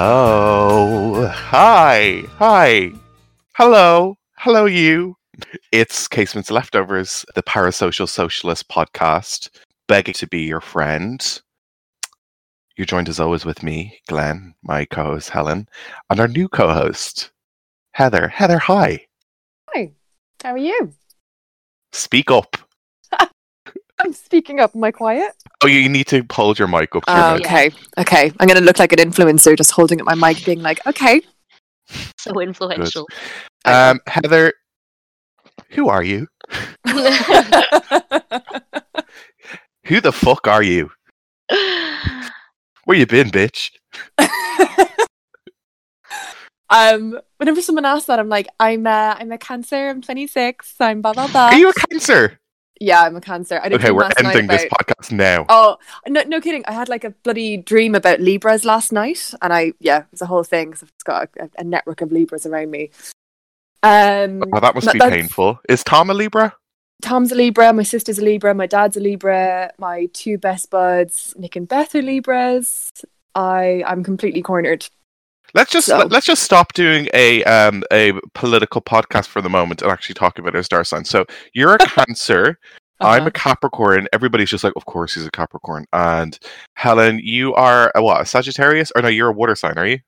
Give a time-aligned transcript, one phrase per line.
[0.00, 1.26] Hello.
[1.26, 2.22] Hi.
[2.36, 2.92] Hi.
[3.56, 4.16] Hello.
[4.36, 5.16] Hello, you.
[5.72, 9.50] It's Casement's Leftovers, the parasocial socialist podcast,
[9.88, 11.42] begging to be your friend.
[12.76, 15.68] You're joined as always with me, Glenn, my co host, Helen,
[16.08, 17.32] and our new co host,
[17.90, 18.28] Heather.
[18.28, 19.04] Heather, hi.
[19.70, 19.90] Hi,
[20.44, 20.92] how are you?
[21.90, 22.56] Speak up.
[24.00, 24.74] I'm speaking up.
[24.74, 25.32] Am I quiet?
[25.62, 28.32] Oh, you need to hold your mic up to Oh, okay, okay.
[28.38, 31.20] I'm going to look like an influencer just holding up my mic, being like, okay.
[32.18, 33.06] so influential.
[33.64, 34.52] Um, Heather,
[35.70, 36.28] who are you?
[39.84, 40.90] Who the fuck are you?
[42.84, 43.70] Where you been, bitch?
[46.70, 49.88] um, whenever someone asks that, I'm like, I'm a, I'm a cancer.
[49.88, 50.74] I'm 26.
[50.80, 51.48] I'm blah blah blah.
[51.48, 52.37] Are you a cancer?
[52.80, 53.60] Yeah, I'm a cancer.
[53.62, 55.46] I Okay, we're ending this podcast now.
[55.48, 56.64] Oh no, no kidding!
[56.66, 60.26] I had like a bloody dream about Libras last night, and I yeah, it's a
[60.26, 62.90] whole thing because I've got a, a network of Libras around me.
[63.82, 65.60] Um, Oh, that must that- be that's- painful.
[65.68, 66.54] Is Tom a Libra?
[67.00, 71.32] Tom's a Libra, my sister's a Libra, my dad's a Libra, my two best buds,
[71.38, 72.90] Nick and Beth are Libras.
[73.36, 74.88] I I'm completely cornered.
[75.54, 79.48] Let's just So- let, us just stop doing a um a political podcast for the
[79.48, 81.04] moment and actually talk about our star sign.
[81.04, 81.24] So
[81.54, 82.58] you're a Cancer.
[83.00, 83.28] I'm Uh-huh.
[83.28, 84.08] a Capricorn.
[84.12, 85.86] Everybody's just like, of course he's a Capricorn.
[85.92, 86.36] And
[86.74, 88.20] Helen, you are a what?
[88.20, 88.90] A Sagittarius?
[88.96, 89.98] Or no, you're a water sign, are you?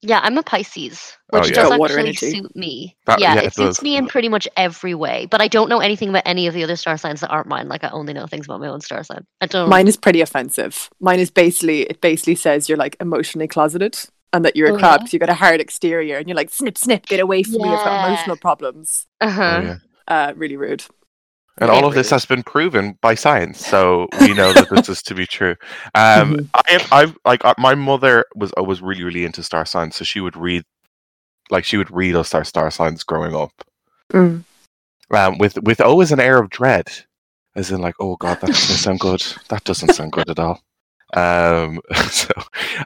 [0.00, 1.56] yeah, I'm a Pisces, Oh, which yeah.
[1.56, 2.30] does Got water actually energy.
[2.30, 2.96] suit me.
[3.06, 5.26] That- yeah, yeah, it, it suits me in pretty much every way.
[5.28, 7.68] But I don't know anything about any of the other star signs that aren't mine.
[7.68, 9.26] Like I only know things about my own star sign.
[9.40, 9.68] I don't.
[9.68, 10.88] Mine is pretty offensive.
[11.00, 13.98] Mine is basically it basically says you're like emotionally closeted
[14.32, 14.98] and that you're a Oh, crab yeah?
[14.98, 17.68] because you got a hard exterior and you're like snip snip get away from me.
[17.68, 19.06] I've got emotional problems.
[19.20, 19.42] Uh-huh.
[19.42, 19.76] Oh, yeah.
[20.06, 20.84] Uh, really rude.
[21.60, 25.02] And all of this has been proven by science, so we know that this is
[25.02, 25.56] to be true.
[25.94, 26.48] Um, Mhm.
[26.54, 29.96] I have, I've like uh, my mother was uh, was really really into star signs,
[29.96, 30.62] so she would read,
[31.50, 33.50] like she would read us our star signs growing up,
[34.12, 34.44] Mm.
[35.10, 36.86] um, with with always an air of dread,
[37.56, 39.22] as in like, oh god, that doesn't sound good.
[39.48, 40.60] That doesn't sound good at all.
[41.14, 41.80] Um,
[42.10, 42.32] so,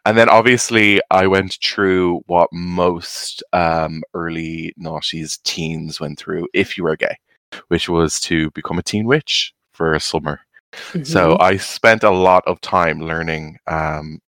[0.06, 6.76] and then obviously I went through what most um early noughties teens went through, if
[6.76, 7.16] you were gay,
[7.68, 10.40] which was to become a teen witch for a summer.
[11.02, 11.42] So Mm-hmm.
[11.42, 14.20] I spent a lot of time learning um,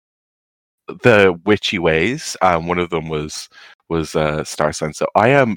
[0.87, 2.35] the witchy ways.
[2.41, 3.49] Um, one of them was
[3.89, 4.93] was uh, star sign.
[4.93, 5.55] So I am.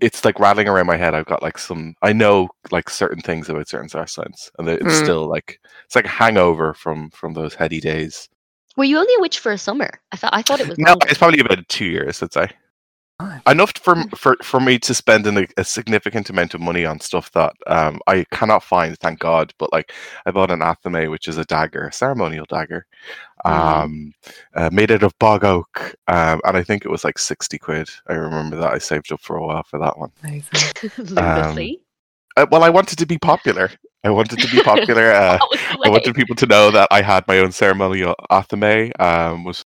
[0.00, 1.14] It's like rattling around my head.
[1.14, 1.94] I've got like some.
[2.02, 5.02] I know like certain things about certain star signs, and it's Mm.
[5.04, 8.28] still like it's like a hangover from from those heady days.
[8.76, 9.90] Were you only a witch for a summer?
[10.12, 10.78] I thought I thought it was.
[10.78, 11.06] No, longer.
[11.08, 12.22] it's probably about two years.
[12.22, 12.48] I'd say.
[13.46, 17.30] Enough for for for me to spend an, a significant amount of money on stuff
[17.32, 18.98] that um I cannot find.
[18.98, 19.52] Thank God.
[19.58, 19.92] But like
[20.26, 22.86] I bought an athame, which is a dagger, a ceremonial dagger,
[23.46, 23.52] Mm.
[23.84, 24.12] um,
[24.54, 27.88] uh, made out of bog oak, um, and I think it was like sixty quid.
[28.08, 30.10] I remember that I saved up for a while for that one.
[30.24, 30.90] Amazing.
[31.14, 31.80] Lunacy.
[32.36, 33.70] Uh, well, I wanted to be popular.
[34.04, 35.12] I wanted to be popular.
[35.12, 38.14] Uh, That was the I wanted people to know that I had my own ceremonial
[38.30, 38.90] athame.
[39.00, 39.62] Um, was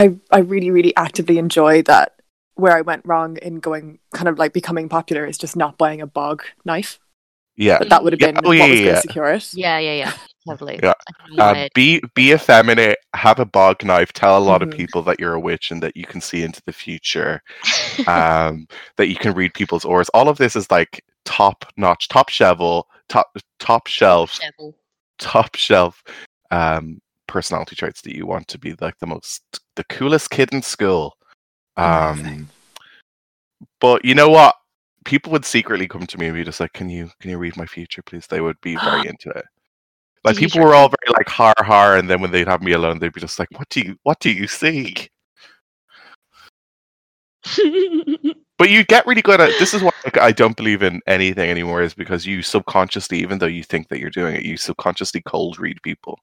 [0.00, 2.12] I, I really, really actively enjoy that
[2.56, 6.00] where I went wrong in going kind of like becoming popular is just not buying
[6.00, 7.00] a bog knife.
[7.56, 7.78] yeah.
[7.78, 8.94] But that would have Yeah, been oh, what yeah, was yeah, going yeah.
[8.94, 9.54] to secure it.
[9.54, 10.12] Yeah, yeah, yeah.
[10.46, 10.78] Lovely.
[10.82, 10.92] Yeah.
[11.08, 14.64] I can know Uh, be be effeminate, have a bog knife, tell a lot Mhm.
[14.64, 17.40] of people that you're a witch and that you can see into the future,
[18.06, 18.66] um,
[18.96, 20.08] that you can read people's auras.
[20.10, 23.26] All of this is like top notch, top shovel, top
[23.58, 24.74] top shelf, Devil.
[25.18, 26.02] top shelf
[26.50, 29.42] um, personality traits that you want to be like the most,
[29.76, 31.16] the coolest kid in school.
[31.76, 32.48] Um, Amazing.
[33.84, 34.54] But you know what?
[35.04, 37.54] People would secretly come to me and be just like, "Can you can you read
[37.58, 39.44] my future, please?" They would be very into it.
[40.24, 42.98] Like people were all very like har har, and then when they'd have me alone,
[42.98, 45.10] they'd be just like, "What do you what do you see?"
[48.56, 49.74] But you get really good at this.
[49.74, 53.46] Is why like, I don't believe in anything anymore, is because you subconsciously, even though
[53.46, 56.20] you think that you're doing it, you subconsciously cold read people,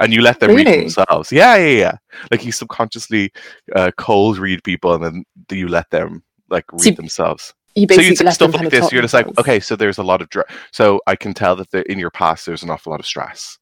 [0.00, 1.30] and you let them read themselves.
[1.32, 1.96] Yeah, yeah, yeah.
[2.32, 3.32] Like you subconsciously
[3.76, 7.54] uh, cold read people, and then you let them like read See, themselves.
[7.74, 8.90] You So you stuff like this.
[8.90, 11.70] You're just like, okay, so there's a lot of dr- so I can tell that
[11.70, 13.58] the, in your past there's an awful lot of stress,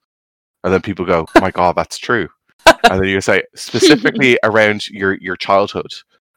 [0.65, 2.29] and then people go, "Oh my god, that's true,"
[2.67, 5.93] and then you say specifically around your your childhood,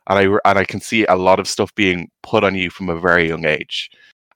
[0.07, 2.89] and I and I can see a lot of stuff being put on you from
[2.89, 3.89] a very young age,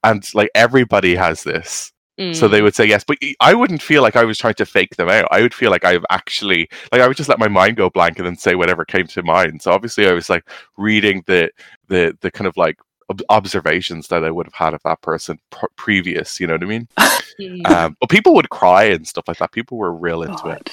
[0.04, 1.93] and like everybody has this.
[2.34, 2.64] So they Mm.
[2.64, 5.28] would say yes, but I wouldn't feel like I was trying to fake them out.
[5.32, 8.20] I would feel like I've actually like I would just let my mind go blank
[8.20, 9.64] and then say whatever came to mind.
[9.64, 11.50] So obviously, I was like reading the
[11.88, 12.78] the the kind of like
[13.10, 16.40] ob- observations that I would have had of that person pr- previous.
[16.40, 16.88] You know what I mean?
[17.66, 19.52] Um, but people would cry and stuff like that.
[19.52, 20.70] People were real into it.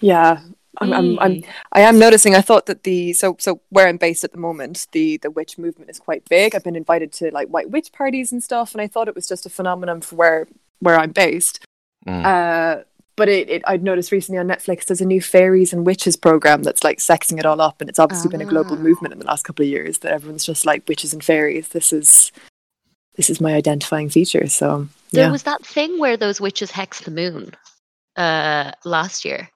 [0.00, 0.40] Yeah.
[0.78, 1.42] I'm, I'm, I'm.
[1.72, 2.34] I am noticing.
[2.34, 5.58] I thought that the so so where I'm based at the moment, the the witch
[5.58, 6.54] movement is quite big.
[6.54, 9.28] I've been invited to like white witch parties and stuff, and I thought it was
[9.28, 10.46] just a phenomenon for where
[10.80, 11.64] where I'm based.
[12.06, 12.24] Mm.
[12.24, 12.84] Uh,
[13.16, 16.62] but it, it I'd noticed recently on Netflix there's a new fairies and witches program
[16.62, 18.80] that's like sexing it all up, and it's obviously been a global Ah.
[18.80, 21.68] movement in the last couple of years that everyone's just like witches and fairies.
[21.68, 22.32] This is
[23.14, 24.48] this is my identifying feature.
[24.48, 27.52] So There was that thing where those witches hexed the moon
[28.16, 29.48] uh last year.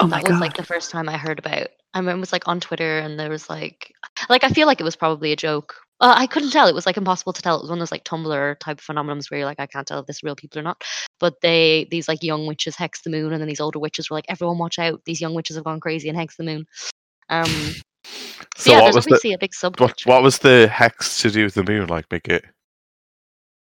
[0.00, 0.40] Oh my that was god.
[0.40, 1.68] like the first time I heard about.
[1.92, 3.92] I remember it was like on Twitter, and there was like,
[4.28, 5.74] like I feel like it was probably a joke.
[6.00, 6.66] Uh, I couldn't tell.
[6.66, 7.56] It was like impossible to tell.
[7.56, 9.98] It was one of those like Tumblr type phenomenons where you're like, I can't tell
[10.00, 10.82] if this is real people or not.
[11.18, 14.16] But they, these like young witches hex the moon, and then these older witches were
[14.16, 15.04] like, everyone watch out!
[15.04, 16.66] These young witches have gone crazy and hex the moon.
[17.28, 17.44] Um,
[18.56, 19.78] so, So yeah, there's was the a big sub.
[19.80, 21.86] what, what was the hex to do with the moon?
[21.88, 22.44] Like make it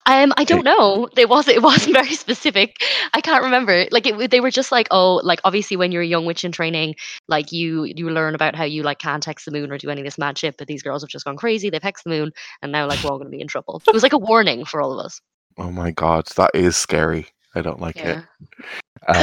[0.08, 1.08] Um, I don't know.
[1.16, 2.76] It was it wasn't very specific.
[3.12, 3.86] I can't remember.
[3.90, 6.52] Like it, they were just like, oh, like obviously when you're a young witch in
[6.52, 6.94] training,
[7.28, 10.00] like you you learn about how you like can't hex the moon or do any
[10.00, 10.56] of this mad shit.
[10.58, 11.70] But these girls have just gone crazy.
[11.70, 12.32] They've hexed the moon,
[12.62, 13.82] and now like we're all going to be in trouble.
[13.86, 15.20] It was like a warning for all of us.
[15.58, 17.26] Oh my god, that is scary.
[17.56, 18.22] I don't like Yeah.
[19.08, 19.16] it.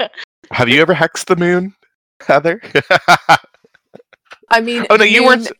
[0.00, 0.08] Um,
[0.52, 1.74] have you ever hexed the moon,
[2.20, 2.60] Heather?
[4.48, 5.52] I mean, oh no, you moon- weren't.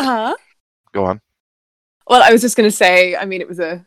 [0.00, 0.34] Huh?
[0.92, 1.20] Go on.
[2.08, 3.84] Well, I was just going to say, I mean, it was a.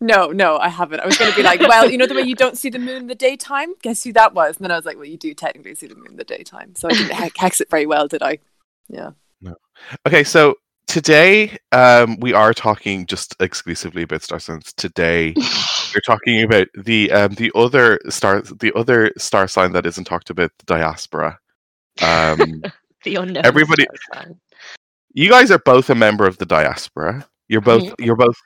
[0.00, 1.00] No, no, I haven't.
[1.00, 2.78] I was going to be like, well, you know the way you don't see the
[2.78, 3.74] moon in the daytime?
[3.82, 4.56] Guess who that was?
[4.56, 6.76] And then I was like, well, you do technically see the moon in the daytime.
[6.76, 8.38] So I didn't he- hex it very well, did I?
[8.88, 9.10] Yeah.
[9.40, 9.56] No.
[10.06, 10.54] Okay, so
[10.86, 14.72] today um, we are talking just exclusively about star signs.
[14.72, 15.34] Today
[15.94, 20.30] we're talking about the um, the other star the other star sign that isn't talked
[20.30, 21.40] about, the diaspora.
[22.02, 22.62] Um,
[23.02, 23.44] the unknown.
[23.44, 24.40] Everybody- star sign.
[25.12, 27.26] you guys are both a member of the diaspora.
[27.48, 27.94] You're both Mhm.
[27.98, 28.36] you're both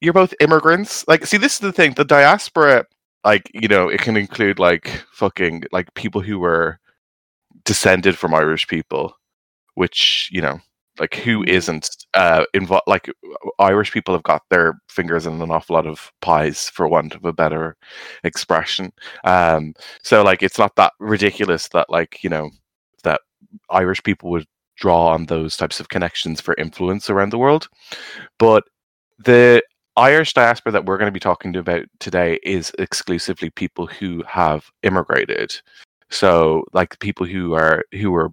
[0.00, 1.06] you're both immigrants.
[1.08, 2.86] Like see this is the thing, the diaspora
[3.24, 6.78] like, you know, it can include like fucking like people who were
[7.64, 9.14] descended from Irish people,
[9.76, 10.60] which, you know,
[11.00, 11.48] like who Mhm.
[11.48, 13.10] isn't uh involved like
[13.60, 17.24] Irish people have got their fingers in an awful lot of pies for want of
[17.26, 17.76] a better
[18.24, 18.92] expression.
[19.24, 22.50] Um so like it's not that ridiculous that like, you know,
[23.04, 23.20] that
[23.70, 24.46] Irish people would
[24.78, 27.68] draw on those types of connections for influence around the world.
[28.38, 28.64] But
[29.18, 29.62] the
[29.96, 34.70] Irish diaspora that we're going to be talking about today is exclusively people who have
[34.84, 35.60] immigrated.
[36.10, 38.30] So like people who are who were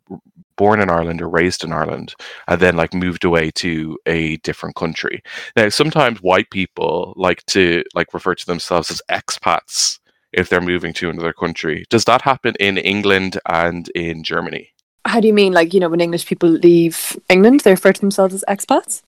[0.57, 2.13] born in Ireland or raised in Ireland
[2.47, 5.21] and then like moved away to a different country.
[5.57, 9.99] Now sometimes white people like to like refer to themselves as expats
[10.31, 11.85] if they're moving to another country.
[11.89, 14.74] Does that happen in England and in Germany?
[15.05, 18.01] How do you mean, like, you know, when English people leave England, they refer to
[18.01, 19.01] themselves as expats?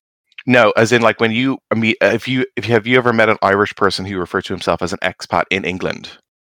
[0.46, 3.12] No, as in like when you I mean if you if you have you ever
[3.12, 6.10] met an Irish person who referred to himself as an expat in England?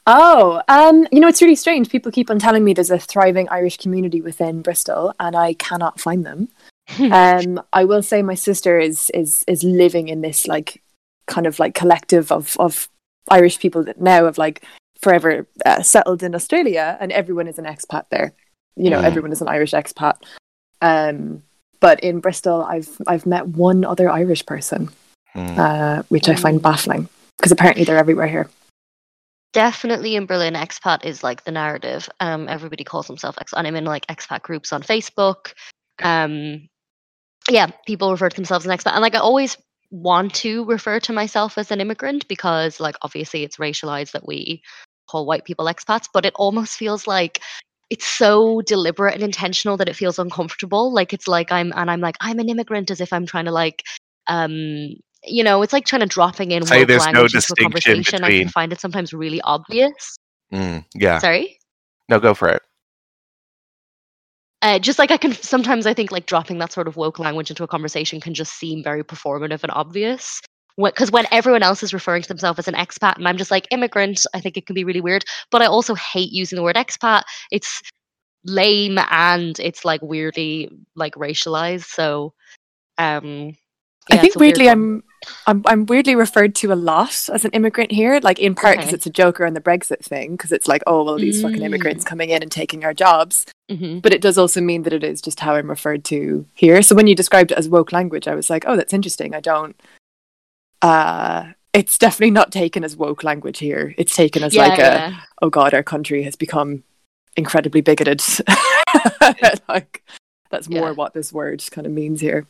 [0.06, 1.88] Oh, um, you know, it's really strange.
[1.88, 6.00] People keep on telling me there's a thriving Irish community within Bristol, and I cannot
[6.00, 6.48] find them.
[7.12, 10.82] um, I will say my sister is is is living in this like
[11.26, 12.90] kind of like collective of of
[13.30, 14.64] Irish people that now have like
[15.00, 18.34] forever uh, settled in Australia, and everyone is an expat there.
[18.78, 19.04] You know, Mm.
[19.04, 20.16] everyone is an Irish expat.
[20.80, 21.42] Um,
[21.80, 24.88] but in Bristol, I've I've met one other Irish person,
[25.32, 25.58] Hmm.
[25.58, 26.62] uh, which I find Mm.
[26.62, 28.48] baffling because apparently they're everywhere here.
[29.52, 32.08] Definitely in Berlin, expat is like the narrative.
[32.20, 35.54] Um, everybody calls themselves ex, and I'm in like expat groups on Facebook.
[36.02, 36.68] Um,
[37.48, 39.56] yeah, people refer to themselves as an expat, and like I always
[39.90, 44.62] want to refer to myself as an immigrant because, like, obviously it's racialized that we
[45.08, 47.40] call white people expats, but it almost feels like
[47.90, 50.92] it's so deliberate and intentional that it feels uncomfortable.
[50.92, 53.52] Like it's like I'm, and I'm like I'm an immigrant, as if I'm trying to
[53.52, 53.82] like,
[54.26, 57.38] um, you know, it's like trying to dropping in Say woke there's no language into
[57.38, 58.24] a distinction conversation.
[58.24, 60.16] I can find it sometimes really obvious.
[60.52, 61.18] Mm, yeah.
[61.18, 61.58] Sorry.
[62.08, 62.62] No, go for it.
[64.60, 67.50] Uh, just like I can sometimes I think like dropping that sort of woke language
[67.50, 70.40] into a conversation can just seem very performative and obvious.
[70.82, 73.66] Because when everyone else is referring to themselves as an expat and I'm just like
[73.70, 75.24] immigrant, I think it can be really weird.
[75.50, 77.22] But I also hate using the word expat.
[77.50, 77.82] It's
[78.44, 81.86] lame and it's like weirdly like racialized.
[81.86, 82.32] So,
[82.96, 83.56] um,
[84.10, 84.70] I think a weird weirdly.
[84.70, 85.02] I'm
[85.46, 88.88] I'm I'm weirdly referred to a lot as an immigrant here, like in part because
[88.88, 88.94] Okay.
[88.94, 92.04] it's a joke around the Brexit thing, because it's like, oh well, these fucking immigrants
[92.04, 92.08] Mm.
[92.08, 93.46] coming in and taking our jobs.
[93.70, 94.00] Mhm.
[94.00, 96.80] But it does also mean that it is just how I'm referred to here.
[96.82, 99.34] So when you described it as woke language, I was like, oh, that's interesting.
[99.34, 99.76] I don't.
[100.82, 103.94] Uh, it's definitely not taken as woke language here.
[103.98, 106.82] It's taken as yeah, like a oh god, our country has become
[107.36, 108.22] incredibly bigoted.
[109.68, 110.02] like
[110.50, 110.92] that's more Yeah.
[110.92, 112.46] what this word kind of means here.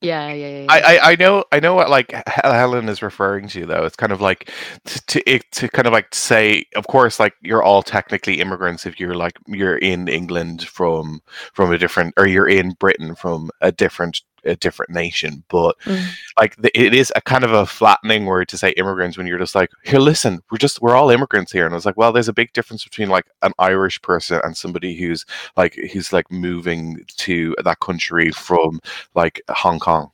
[0.00, 0.60] Yeah, yeah, yeah.
[0.60, 0.66] yeah.
[0.68, 3.84] I, I, I know I know what like Helen is referring to though.
[3.84, 4.50] It's kind of like
[4.84, 8.86] to to, it- to kind of like say, of course, like you're all technically immigrants
[8.86, 11.20] if you're like you're in England from
[11.54, 15.44] from a different or you're in Britain from a different a different nation.
[15.48, 16.06] But Mm.
[16.38, 19.38] like the, it is a kind of a flattening word to say immigrants when you're
[19.38, 21.64] just like, here, listen, we're just we're all immigrants here.
[21.66, 24.56] And I was like, well, there's a big difference between like an Irish person and
[24.56, 25.24] somebody who's
[25.56, 28.80] like who's like moving to that country from
[29.14, 30.10] like Hong Kong.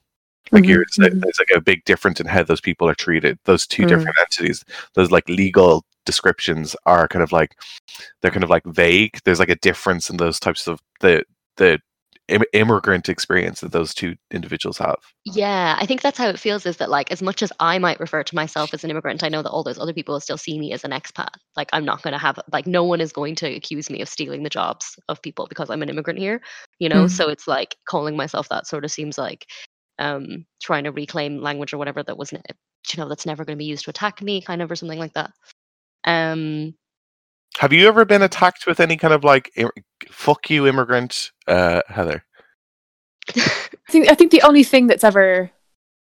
[0.52, 1.24] Like Mhm, you're, there's, mhm.
[1.38, 3.38] like a big difference in how those people are treated.
[3.44, 3.88] Those two Mm.
[3.88, 7.56] different entities, those like legal descriptions are kind of like
[8.20, 9.18] they're kind of like vague.
[9.24, 11.24] There's like a difference in those types of the
[11.56, 11.78] the
[12.52, 14.98] immigrant experience that those two individuals have.
[15.26, 18.00] Yeah, I think that's how it feels is that like as much as I might
[18.00, 20.58] refer to myself as an immigrant, I know that all those other people still see
[20.58, 21.28] me as an expat.
[21.56, 24.08] Like I'm not going to have like no one is going to accuse me of
[24.08, 26.40] stealing the jobs of people because I'm an immigrant here,
[26.78, 27.06] you know?
[27.06, 27.06] Mhm.
[27.06, 29.46] So it's like calling myself that sort of seems like
[29.98, 32.46] um trying to reclaim language or whatever that wasn't
[32.90, 34.98] you know that's never going to be used to attack me kind of or something
[34.98, 35.32] like that.
[36.04, 36.74] Um
[37.58, 39.52] Have you ever been attacked with any kind of like
[40.08, 42.24] "fuck you, immigrant," uh, Heather?
[43.36, 45.50] I think I think the only thing that's ever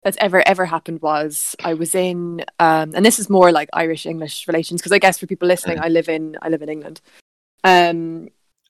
[0.02, 4.06] that's ever ever happened was I was in um and this is more like Irish
[4.06, 7.00] English relations because I guess for people listening I live in I live in England.
[7.64, 8.28] Um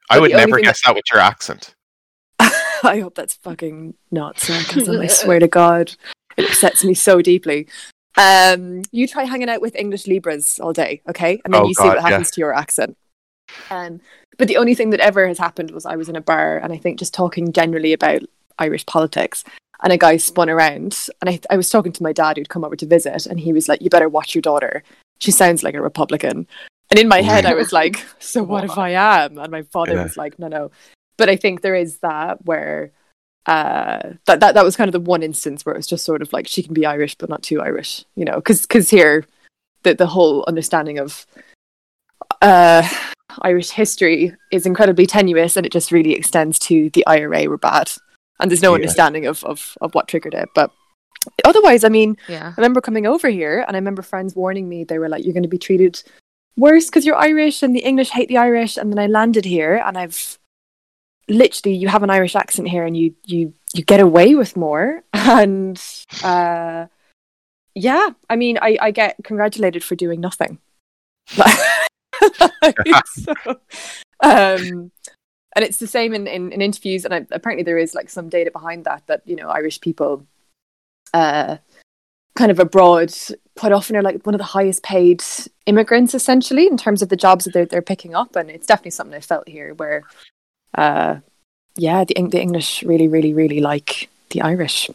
[0.09, 1.75] I would never guess that with your accent.
[2.41, 5.95] I hope that's fucking not sarcasm, I swear to God.
[6.37, 7.69] It upsets me so deeply.
[8.17, 11.41] Um you try hanging out with English Libras all day, okay?
[11.45, 12.09] And then Oh, you see God, what yeah.
[12.11, 12.97] happens to your accent.
[13.71, 14.01] Um
[14.39, 16.73] but the only thing that ever has happened was I was in a bar and
[16.73, 18.23] I think just talking generally about
[18.59, 19.45] Irish politics
[19.83, 22.65] and a guy spun around and I, I was talking to my dad who'd come
[22.65, 24.83] over to visit and he was like you better watch your daughter
[25.21, 26.47] she sounds like a republican
[26.91, 29.95] and in my head i was like so what if i am and my father
[29.95, 30.03] Yeah.
[30.03, 30.71] was like no no
[31.17, 32.93] but i think there is that where
[33.51, 36.23] uh that, that that was kind of the one instance where it was just sort
[36.23, 39.25] of like she can be irish but not too irish you know because because here
[39.83, 41.27] the, the whole understanding of
[42.43, 42.83] uh
[43.43, 47.91] irish history is incredibly tenuous and it just really extends to the ira were bad
[48.39, 48.81] and there's no Yeah.
[48.81, 50.71] understanding of, of of what triggered it but
[51.45, 52.49] otherwise i mean yeah.
[52.57, 55.35] I remember coming over here and I remember friends warning me, they were like, you're
[55.39, 56.03] going to be treated
[56.57, 58.79] worse because you're Irish and the English hate the Irish.
[58.79, 60.39] And then I landed here and I've
[61.31, 65.03] literally, you have an Irish accent here and you, you, you get away with more.
[65.13, 65.81] And,
[66.25, 66.87] uh,
[67.75, 70.59] yeah, I mean, I, I get congratulated for doing nothing.
[71.37, 71.57] Like,
[73.07, 73.35] so,
[74.21, 74.91] um,
[75.55, 77.05] and it's the same in, in, in interviews.
[77.05, 80.27] And I, apparently there is like some data behind that, that, you know, Irish people,
[81.15, 81.59] uh,
[82.35, 83.13] kind of abroad
[83.59, 85.23] quite often are like one of the highest paid
[85.67, 88.91] immigrants essentially in terms of the jobs that they're, they're picking up and it's definitely
[88.91, 90.05] something i felt here where
[90.77, 91.17] uh
[91.77, 94.89] yeah the, the english really really really like the irish.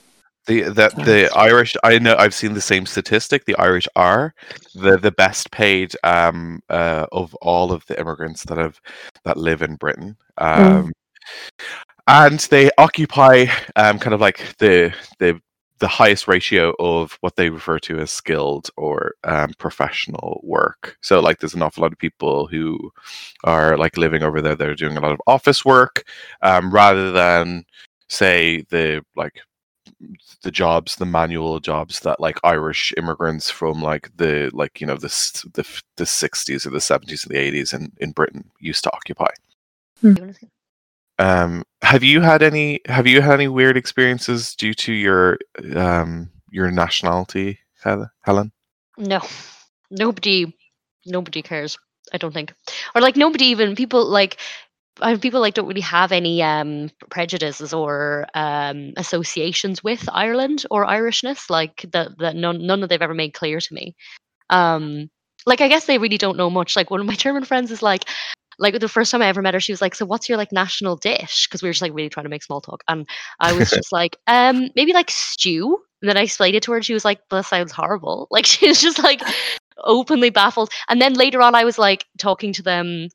[0.48, 3.46] The that So- the Irish, I know I've seen the same statistic.
[3.46, 4.34] The Irish are
[4.76, 8.80] the the best paid um, uh, of all of the immigrants that have
[9.24, 10.92] that live in Britain, um,
[12.08, 15.42] and they occupy um, kind of like the the
[15.80, 20.98] the highest ratio of what they refer to as skilled or um, professional work.
[21.02, 22.92] So like there's an awful lot of people who
[23.44, 24.56] are like living over there.
[24.56, 26.06] They're doing a lot of office work
[26.42, 27.66] um, rather than
[28.08, 29.42] say the like
[30.44, 34.96] the jobs, the manual jobs that like Irish immigrants from like the like you know
[34.98, 35.10] the
[35.54, 35.66] the
[35.98, 39.30] the sixties or the seventies or the eighties in in Britain used to occupy.
[40.02, 40.48] You wanna say-
[41.18, 45.38] Um, have you had any Have you had any weird experiences due to your
[45.76, 47.60] um your nationality,
[48.22, 48.52] Helen?
[48.98, 49.22] No,
[49.92, 50.56] nobody,
[51.06, 51.78] nobody cares.
[52.14, 52.54] I don't think,
[52.94, 54.38] or like nobody even people like.
[55.02, 60.86] I people like don't really have any um prejudices or um associations with Ireland or
[60.86, 63.94] Irishness like that that none none that they've ever made clear to me.
[64.50, 65.10] Um
[65.46, 66.78] like I guess they really don't know much.
[66.78, 68.06] Like one of my German friends is like
[68.60, 70.52] like the first time I ever met her, she was like, "So what's your like
[70.52, 73.08] national dish?" Because we were just like really trying to make small talk, and
[73.40, 76.78] I was just like, "Um, maybe like stew." And then I explained it to her,
[76.78, 79.22] and she was like, "That sounds horrible." Like she was just like
[79.84, 80.72] openly baffled.
[80.90, 83.10] And then later on, I was like talking to them,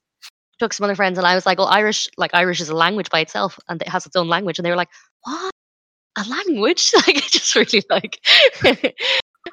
[0.58, 3.10] took some other friends, and I was like, "Well, Irish, like Irish, is a language
[3.10, 4.90] by itself, and it has its own language." And they were like,
[5.24, 5.52] "What?
[6.18, 8.20] A language?" Like it just really like.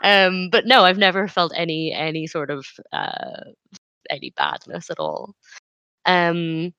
[0.03, 3.51] um, but no, I've never felt any any sort of uh,
[4.09, 5.35] any badness at all.
[6.07, 6.73] Um,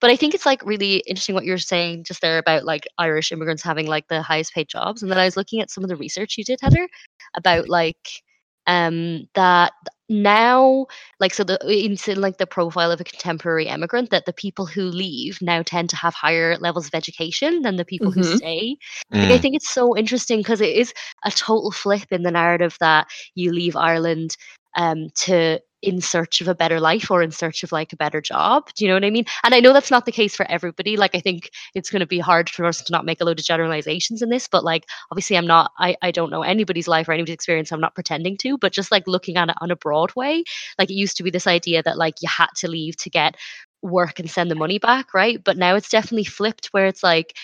[0.00, 3.32] but I think it's like really interesting what you're saying just there about like Irish
[3.32, 5.02] immigrants having like the highest paid jobs.
[5.02, 6.88] And then I was looking at some of the research you did, Heather,
[7.36, 8.22] about like
[8.66, 9.72] um that
[10.08, 10.86] now
[11.20, 14.84] like so the in like the profile of a contemporary immigrant that the people who
[14.84, 18.24] leave now tend to have higher levels of education than the people who Mhm.
[18.24, 18.76] stay
[19.22, 19.38] like, I Mm.
[19.38, 20.92] think it's so interesting because it is
[21.24, 24.36] a total flip in the narrative that you leave Ireland
[24.76, 28.20] um, to in search of a better life or in search of like a better
[28.20, 28.70] job.
[28.74, 29.26] Do you know what I mean?
[29.44, 30.96] And I know that's not the case for everybody.
[30.96, 33.38] Like I think it's going to be hard for us to not make a load
[33.38, 35.72] of generalizations in this, but like obviously I'm not.
[35.78, 37.72] I I don't know anybody's life or anybody's experience.
[37.72, 40.44] I'm not pretending to, but just like looking at it on a broad way,
[40.78, 43.36] like it used to be this idea that like you had to leave to get
[43.82, 45.42] work and send the money back, right?
[45.44, 47.34] But now it's definitely flipped where it's like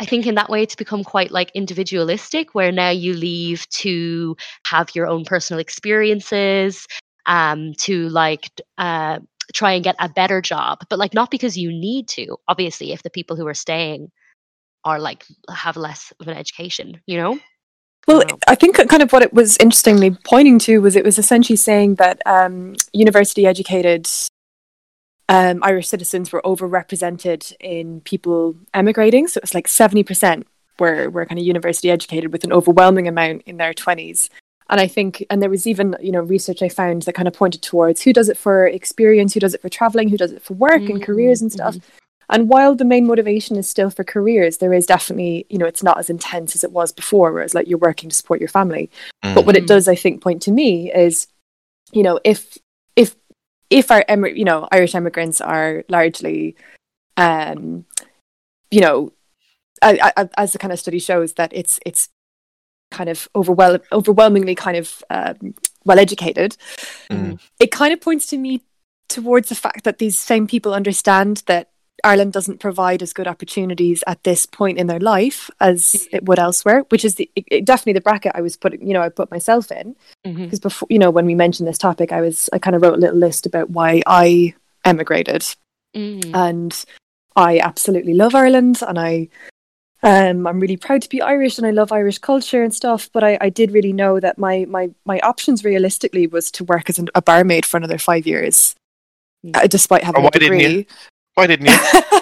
[0.00, 4.36] I think in that way it's become quite like individualistic where now you leave to
[4.66, 6.88] have your own personal experiences
[7.26, 9.18] um to like uh
[9.54, 13.02] try and get a better job but like not because you need to obviously if
[13.02, 14.10] the people who are staying
[14.84, 17.38] are like have less of an education you know
[18.08, 21.56] Well, I think kind of what it was interestingly pointing to was it was essentially
[21.56, 24.08] saying that um, university educated
[25.28, 29.28] um, Irish citizens were overrepresented in people emigrating.
[29.28, 30.44] So it was like 70%
[30.78, 34.28] were, were kind of university educated with an overwhelming amount in their 20s.
[34.70, 37.34] And I think, and there was even, you know, research I found that kind of
[37.34, 40.42] pointed towards who does it for experience, who does it for traveling, who does it
[40.42, 41.76] for work and Mm, careers and stuff.
[42.30, 45.82] And while the main motivation is still for careers, there is definitely, you know, it's
[45.82, 48.48] not as intense as it was before, where it's like you're working to support your
[48.48, 48.90] family.
[49.34, 49.68] But what it Mm.
[49.68, 51.26] does, I think, point to me is,
[51.92, 52.56] you know, if
[52.96, 53.16] if
[53.68, 56.56] if our emi- you know Irish immigrants are largely,
[57.16, 57.84] um,
[58.70, 59.12] you know,
[59.82, 62.08] I, I, as the kind of study shows that it's it's
[62.92, 66.56] kind of overwhel- overwhelmingly kind of um, well educated,
[67.10, 67.40] Mm.
[67.58, 68.60] it kind of points to me
[69.08, 71.68] towards the fact that these same people understand that
[72.04, 76.38] Ireland doesn't provide as good opportunities at this point in their life as it would
[76.38, 79.08] elsewhere, which is the, it- it- definitely the bracket I was putting, you know, I
[79.08, 79.94] put myself in.
[80.24, 82.94] Because before, you know, when we mentioned this topic, I was, I kind of wrote
[82.94, 85.44] a little list about why I emigrated.
[85.94, 86.34] Mm.
[86.34, 86.84] and
[87.36, 89.28] I absolutely love Ireland and I
[90.02, 93.22] um I'm really proud to be Irish and I love Irish culture and stuff but
[93.24, 96.98] I, I did really know that my my my options realistically was to work as
[96.98, 98.74] an, a barmaid for another five years
[99.54, 100.84] uh, despite having why a didn't you?
[101.34, 101.76] Why didn't you?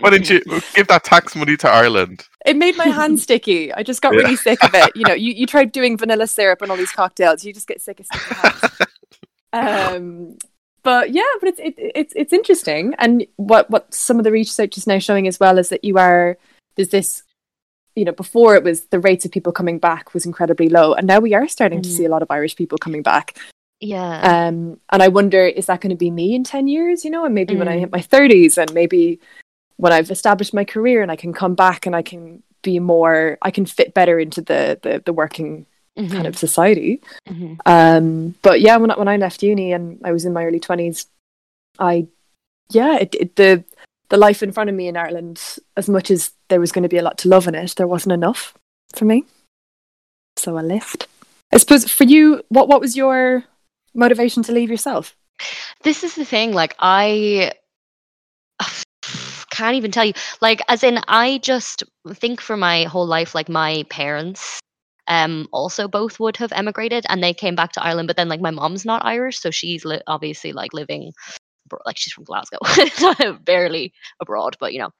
[0.00, 0.40] Why didn't you
[0.74, 2.26] give that tax money to Ireland?
[2.44, 4.20] it made my hands sticky I just got Yeah.
[4.22, 6.90] really sick of it you know you, you tried doing vanilla syrup and all these
[6.92, 8.70] cocktails you just get sick of sticky hands
[9.52, 10.36] um
[10.84, 12.94] but yeah but it's it, it's it's interesting.
[12.98, 15.98] And what what some of the research is now showing as well is that you
[15.98, 16.36] are
[16.76, 17.22] there's this
[17.96, 20.94] you know before it was the rates of people coming back was incredibly low.
[20.94, 21.96] And now we are starting to Mhm.
[21.96, 23.36] see a lot of irish people coming back.
[23.80, 24.46] Yeah.
[24.46, 27.24] Um and i wonder is that going to be me in 10 years you know?
[27.24, 27.80] And maybe when i Mm.
[27.80, 29.20] hit my 30s and maybe
[29.76, 33.36] when i've established my career and i can come back and i can be more
[33.42, 36.26] i can fit better into the the, the working kind Mhm.
[36.26, 37.58] of society Mhm.
[37.66, 40.58] um, but yeah, when I, when I left uni and I was in my early
[40.60, 41.06] twenties,
[41.78, 42.06] I
[42.70, 43.64] yeah, it, it, the
[44.08, 45.40] the life in front of me in Ireland,
[45.76, 47.86] as much as there was going to be a lot to love in it, there
[47.86, 48.54] wasn't enough
[48.94, 49.24] for me.
[50.36, 51.06] So I left.
[51.52, 53.44] I suppose for you, what what was your
[53.94, 55.14] motivation to leave yourself?
[55.82, 57.50] this is the thing like i
[59.50, 61.82] can't even tell you like as in i just
[62.14, 64.60] think for my whole life like my parents
[65.08, 68.40] um also both would have emigrated and they came back to ireland but then like
[68.40, 71.12] my mom's not irish so she's li- obviously like living
[71.66, 72.58] abro- like she's from glasgow
[73.44, 74.90] barely abroad but you know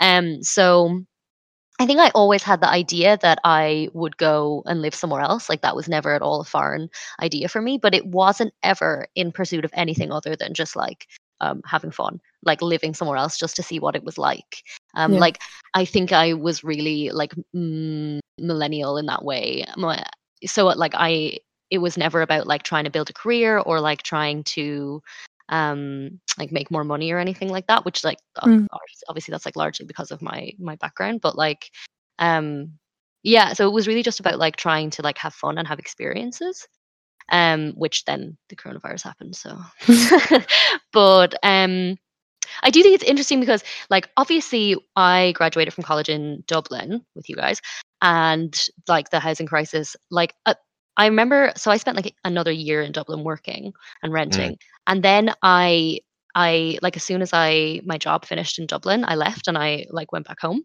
[0.00, 1.02] um so
[1.80, 5.48] I think I always had the idea that I would go and live somewhere else.
[5.48, 6.90] Like that was never at all a foreign
[7.22, 11.06] idea for me, but it wasn't ever in pursuit of anything other than just like
[11.40, 14.64] um, having fun, like living somewhere else just to see what it was like.
[14.94, 15.20] Um, Yeah.
[15.20, 15.38] Like
[15.74, 19.64] I think I was really like mm, millennial in that way.
[20.46, 21.38] So like I,
[21.70, 25.02] it was never about like trying to build a career or like trying to
[25.50, 28.66] um like make more money or anything like that which like Mm.
[29.08, 31.70] obviously that's like largely because of my my background but like
[32.18, 32.72] um
[33.22, 35.78] yeah so it was really just about like trying to like have fun and have
[35.78, 36.68] experiences
[37.32, 39.58] um which then the coronavirus happened so
[40.92, 41.96] but um
[42.62, 47.28] I do think it's interesting because, like, obviously, I graduated from college in Dublin with
[47.28, 47.60] you guys,
[48.02, 48.58] and
[48.88, 50.54] like the housing crisis, like, uh,
[50.96, 51.52] I remember.
[51.56, 54.56] So I spent like another year in Dublin working and renting,
[54.86, 56.00] and then I,
[56.34, 59.86] I like as soon as I my job finished in Dublin, I left and I
[59.90, 60.62] like went back home,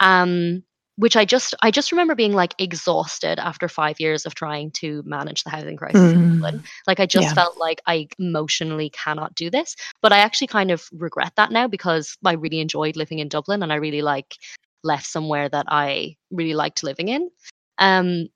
[0.00, 0.62] um,
[0.96, 5.02] which I just I just remember being like exhausted after five years of trying to
[5.06, 6.60] manage the housing crisis in Dublin.
[6.86, 7.34] Like I just Yeah.
[7.34, 9.74] felt like I emotionally cannot do this.
[10.02, 13.62] But I actually kind of regret that now because I really enjoyed living in Dublin
[13.62, 14.36] and I really like
[14.84, 17.30] left somewhere that I really liked living in.
[17.78, 18.28] Um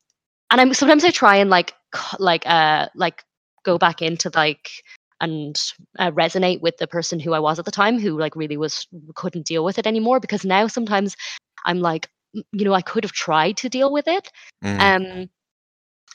[0.51, 1.75] and I'm sometimes I try and like
[2.19, 3.25] like uh like
[3.65, 4.71] go back into like
[5.21, 5.61] and
[5.99, 8.87] uh, resonate with the person who I was at the time who like really was
[9.15, 11.17] couldn't deal with it anymore because now sometimes
[11.65, 12.09] I'm like
[12.53, 14.31] you know I could have tried to deal with it
[14.65, 14.81] Mm.
[14.81, 15.31] um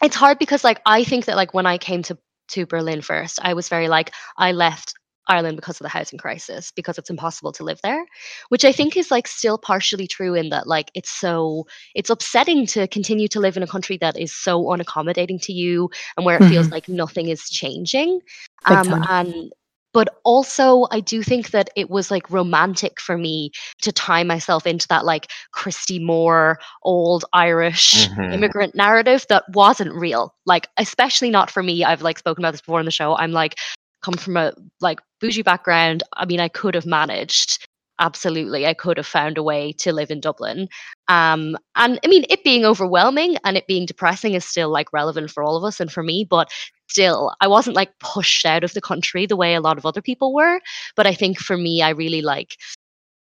[0.01, 2.17] it's hard because like I think that like when I came to
[2.49, 4.93] to Berlin first I was very like I left
[5.31, 8.03] Ireland because of the housing crisis because it's impossible to live there
[8.49, 11.65] which I think is like still partially true in that like it's so
[11.95, 15.89] it's upsetting to continue to live in a country that is so unaccommodating to you
[16.17, 16.71] and where it feels Mhm.
[16.71, 18.19] like nothing is changing.
[18.65, 19.51] Um and
[19.93, 24.65] but also I do think that it was like romantic for me to tie myself
[24.65, 28.31] into that like Christy Moore old Irish Mhm.
[28.31, 30.33] immigrant narrative that wasn't real.
[30.45, 31.83] Like especially not for me.
[31.83, 33.15] I've like spoken about this before in the show.
[33.17, 33.55] I'm like
[34.01, 37.67] come from a like bougie background I mean I could have managed
[37.99, 40.67] absolutely I could have found a way to live in Dublin.
[41.07, 45.31] Um and I mean it being overwhelming and it being depressing is still like relevant
[45.31, 46.51] for all of us and for me but
[46.89, 50.01] still I wasn't like pushed out of the country the way a lot of other
[50.01, 50.59] people were.
[50.95, 52.57] But I think for me I really like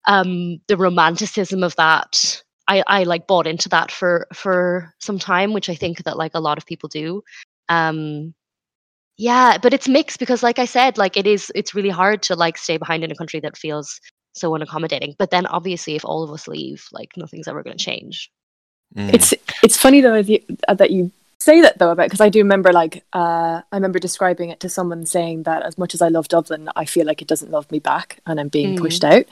[0.08, 5.54] um the romanticism of that I I like bought into that for for some time
[5.54, 7.22] which I think that like a lot of people do.
[7.70, 8.34] Um
[9.18, 12.36] yeah but it's mixed because like I said like it is it's really hard to
[12.36, 14.00] like stay behind in a country that feels
[14.34, 17.84] so unaccommodating but then obviously if all of us leave like nothing's ever going to
[17.84, 18.30] change
[18.96, 19.14] Mm.
[19.14, 22.30] It's it's funny though that you, uh, that you say that though about because I
[22.30, 26.02] do remember like uh, I remember describing it to someone saying that as much as
[26.02, 28.80] I love Dublin, I feel like it doesn't love me back and I'm being Mm.
[28.80, 29.26] pushed out.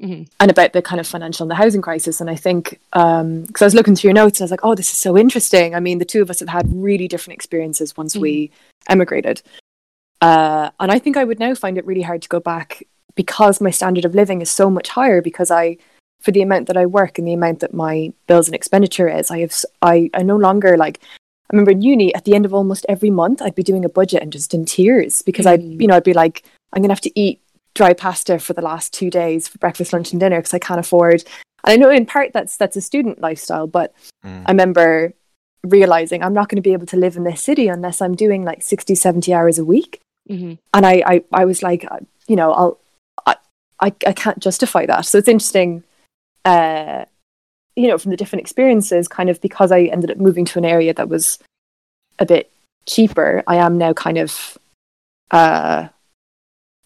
[0.00, 0.28] Mhm.
[0.40, 3.64] And about the kind of financial and the housing crisis, and I think because I
[3.64, 5.74] was looking through your notes and I was like, oh, this is so interesting.
[5.74, 8.50] I mean, the two of us have had really different experiences once we
[8.88, 9.42] emigrated,
[10.22, 12.82] uh, and I think I would now find it really hard to go back
[13.14, 15.76] because my standard of living is so much higher because I
[16.20, 19.30] for the amount that I work and the amount that my bills and expenditure is,
[19.30, 21.00] I have I, I no longer like.
[21.50, 23.88] I remember in uni at the end of almost every month, I'd be doing a
[23.88, 25.80] budget and just in tears because I'd Mm.
[25.80, 27.40] you know I'd be like, I'm gonna have to eat
[27.80, 30.84] dry pasta for the last two days for breakfast, lunch, and dinner because I can't
[30.84, 31.24] afford.
[31.64, 34.42] And I know in part that's that's a student lifestyle, but Mm.
[34.46, 35.14] I remember
[35.64, 38.44] realizing I'm not going to be able to live in this city unless I'm doing
[38.44, 39.92] like 60, 70 hours a week
[40.28, 42.78] hmm and I, I, I was like, uh, you know, I'll,
[43.26, 43.34] I,
[43.80, 45.06] I, I can't justify that.
[45.06, 45.82] So it's interesting,
[46.44, 47.06] uh,
[47.76, 50.66] you know, from the different experiences, kind of because I ended up moving to an
[50.66, 51.38] area that was
[52.18, 52.52] a bit
[52.86, 53.42] cheaper.
[53.46, 54.58] I am now kind of,
[55.30, 55.88] uh,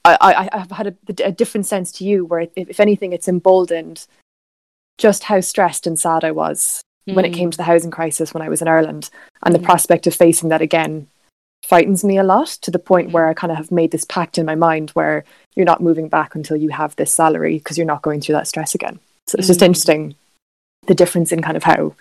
[0.05, 3.29] I, I, I've had a, a different sense to you, where if, if anything, it's
[3.29, 4.07] emboldened
[4.99, 8.43] just how stressed and sad I was when it came to the housing crisis when
[8.43, 9.11] I was in Ireland,
[9.43, 9.65] and the Mhm.
[9.65, 11.07] prospect of facing that again
[11.67, 14.39] frightens me a lot to the point where I kind of have made this pact
[14.39, 17.87] in my mind where you're not moving back until you have this salary because you're
[17.87, 18.99] not going through that stress again.
[19.27, 19.67] So it's just Mm.
[19.67, 20.15] interesting
[20.87, 21.95] the difference in kind of how,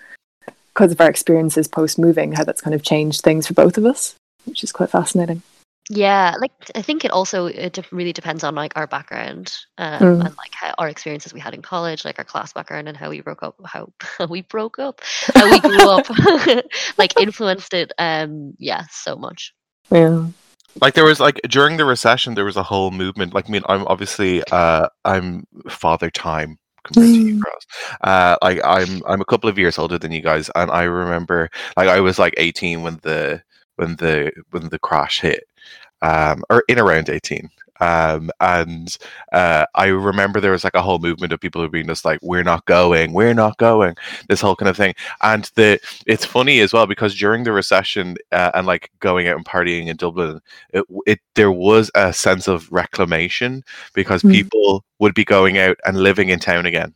[0.74, 3.86] because of our experiences post moving, how that's kind of changed things for both of
[3.86, 5.42] us, which is quite fascinating.
[5.90, 10.26] Yeah, like I think it also it really depends on like our background um, Mm.
[10.26, 13.10] and like how our experiences we had in college, like our class background and how
[13.10, 15.02] we broke up, how, how we broke up,
[15.36, 16.08] how we grew up,
[16.98, 17.92] like influenced it.
[18.00, 19.54] Um, yeah, so much.
[19.92, 20.28] Yeah.
[20.82, 23.62] like there was like during the recession there was a whole movement like i mean
[23.68, 27.42] i'm obviously uh i'm father time compared to you Mm.
[27.44, 27.66] girls
[28.02, 31.50] uh like i'm i'm a couple of years older than you guys and i remember
[31.78, 33.44] like i was like 18 when the
[33.78, 35.44] when the when the crash hit
[36.02, 38.98] um or in around 18 um and
[39.32, 42.06] uh i remember there was like a whole movement of people who were being just
[42.06, 43.96] like we're not going we're not going
[44.30, 44.94] this whole kind of thing.
[45.24, 49.38] And the it's funny as well because during the recession uh, and like going out
[49.38, 54.32] and partying in dublin it, it there was a sense of reclamation because Mm.
[54.32, 56.94] people would be going out and living in town again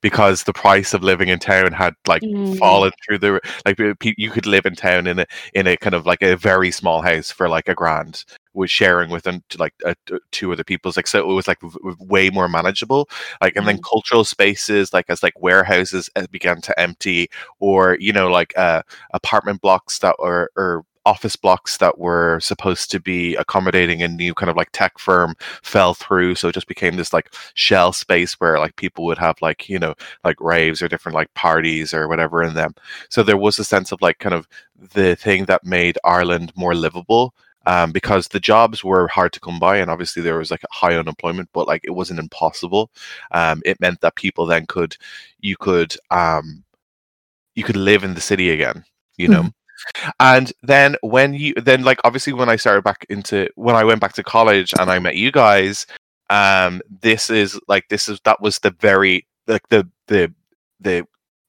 [0.00, 2.58] because the price of living in town had like Mm.
[2.58, 3.78] fallen through the like
[4.18, 7.00] you could live in town in a in a kind of like a very small
[7.02, 8.24] house for like a grand
[8.54, 9.94] was sharing with them to like uh,
[10.32, 13.08] two other people's like so it was like v- way more manageable
[13.40, 17.28] like and then cultural spaces like as like warehouses uh, began to empty
[17.60, 18.82] or you know like uh
[19.14, 24.34] apartment blocks that were or office blocks that were supposed to be accommodating a new
[24.34, 28.34] kind of like tech firm fell through so it just became this like shell space
[28.34, 29.94] where like people would have like you know
[30.24, 32.74] like raves or different like parties or whatever in them.
[33.08, 34.46] So there was a sense of like kind of
[34.94, 37.34] the thing that made ireland more livable
[37.66, 40.94] um, because the jobs were hard to come by and obviously there was like high
[40.94, 42.90] unemployment but like it wasn't impossible.
[43.32, 44.96] Um, it meant that people then could
[45.40, 46.64] you could um,
[47.54, 48.84] you could live in the city again
[49.16, 49.50] you know
[50.20, 54.00] and then when you then like obviously when i started back into when i went
[54.00, 55.86] back to college and i met you guys
[56.30, 60.32] um this is like this is that was the very like the the
[60.80, 61.06] the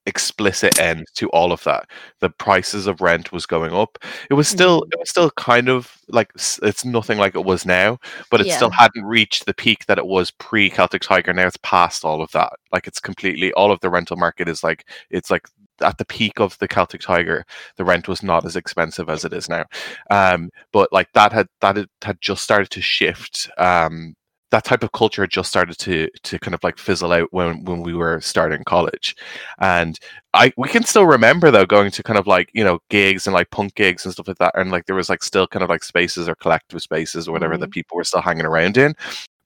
[0.09, 1.87] explicit end to all of that.
[2.19, 3.97] The prices of rent was going up.
[4.29, 4.93] It was still Mm-hmm.
[4.93, 6.31] it was still kind of like
[6.63, 7.99] it's nothing like it was now,
[8.31, 11.33] but it still hadn't reached the peak that it was pre Celtic Tiger.
[11.33, 12.53] Now it's past all of that.
[12.73, 15.47] Like it's completely all of the rental market is like it's like
[15.81, 17.45] at the peak of the Celtic Tiger,
[17.77, 19.65] the rent was not as expensive as it is now.
[20.09, 23.49] Um, but like that had that had, had just started to shift.
[23.57, 24.15] Um,
[24.51, 27.63] that type of culture had just started to to kind of like fizzle out when
[27.65, 29.15] when we were starting college,
[29.59, 29.99] and
[30.33, 33.33] I we can still remember though going to kind of like you know gigs and
[33.33, 35.69] like punk gigs and stuff like that, and like there was like still kind of
[35.69, 38.95] like spaces or collective spaces or whatever that people were still hanging around in.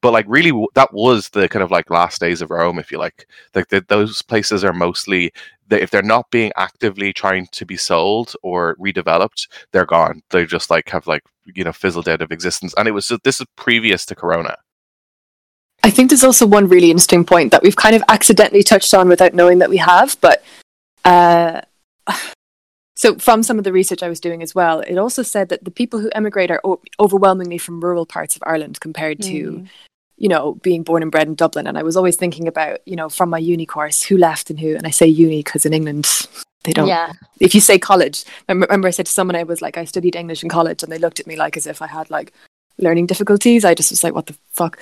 [0.03, 2.97] But like really, that was the kind of like last days of Rome, if you
[2.99, 3.25] like.
[3.55, 5.31] Like the, those places are mostly
[5.69, 10.21] they, if they're not being actively trying to be sold or redeveloped, they're gone.
[10.29, 11.23] They just like have like
[11.55, 12.73] you know fizzled out of existence.
[12.75, 14.57] And it was this is previous to Corona.
[15.83, 19.07] I think there's also one really interesting point that we've kind of accidentally touched on
[19.07, 20.43] without knowing that we have, but
[21.05, 21.61] uh,
[22.97, 25.63] so from some of the research I was doing as well, it also said that
[25.63, 29.69] the people who emigrate are o- overwhelmingly from rural parts of Ireland compared to, Mm.
[30.17, 31.67] You know, being born and bred in Dublin.
[31.67, 34.59] And I was always thinking about, you know, from my uni course, who left and
[34.59, 34.75] who.
[34.75, 36.07] And I say uni because in England
[36.63, 36.87] they don't.
[36.87, 37.11] Yeah.
[37.39, 39.85] If you say college, I remember, remember I said to someone I was like, I
[39.85, 42.33] studied English in college, and they looked at me like as if I had like
[42.77, 43.65] learning difficulties.
[43.65, 44.79] I just was like, what the fuck.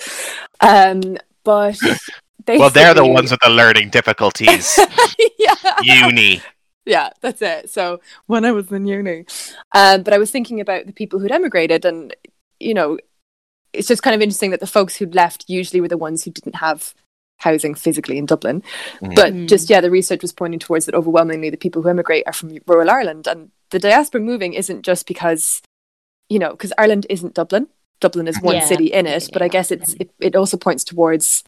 [0.60, 1.78] Um, but
[2.46, 2.58] they.
[2.58, 4.80] Well, they're the ones with the learning difficulties.
[5.39, 5.56] yeah.
[5.82, 6.41] Uni.
[6.86, 7.70] yeah, that's it.
[7.70, 9.26] So when I was in uni,
[9.74, 12.15] um, but I was thinking about the people who'd emigrated, and
[12.60, 13.00] you know,
[13.74, 16.32] it's just kind of interesting that the folks who'd left usually were the ones who
[16.32, 16.94] didn't have
[17.38, 18.62] housing physically in Dublin.
[19.02, 19.16] Mhm.
[19.16, 19.48] But Mm.
[19.48, 22.58] just yeah, the research was pointing towards that overwhelmingly the people who emigrate are from
[22.68, 25.62] rural Ireland, and the diaspora moving isn't just because
[26.30, 27.68] you know because Ireland isn't Dublin.
[28.00, 28.66] Dublin is one Yeah.
[28.66, 31.44] city in it, but I guess it's it, it also points towards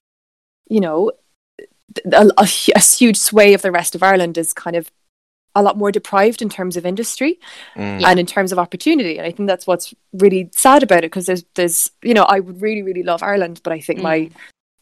[0.69, 1.11] you know
[2.11, 4.91] a, a, a huge sway of the rest of Ireland is kind of
[5.55, 7.39] a lot more deprived in terms of industry
[7.75, 8.03] Mm.
[8.03, 9.17] And in terms of opportunity.
[9.17, 12.39] And I think that's what's really sad about it because there's there's you know I
[12.39, 14.31] would really really love Ireland, but I think my Mm.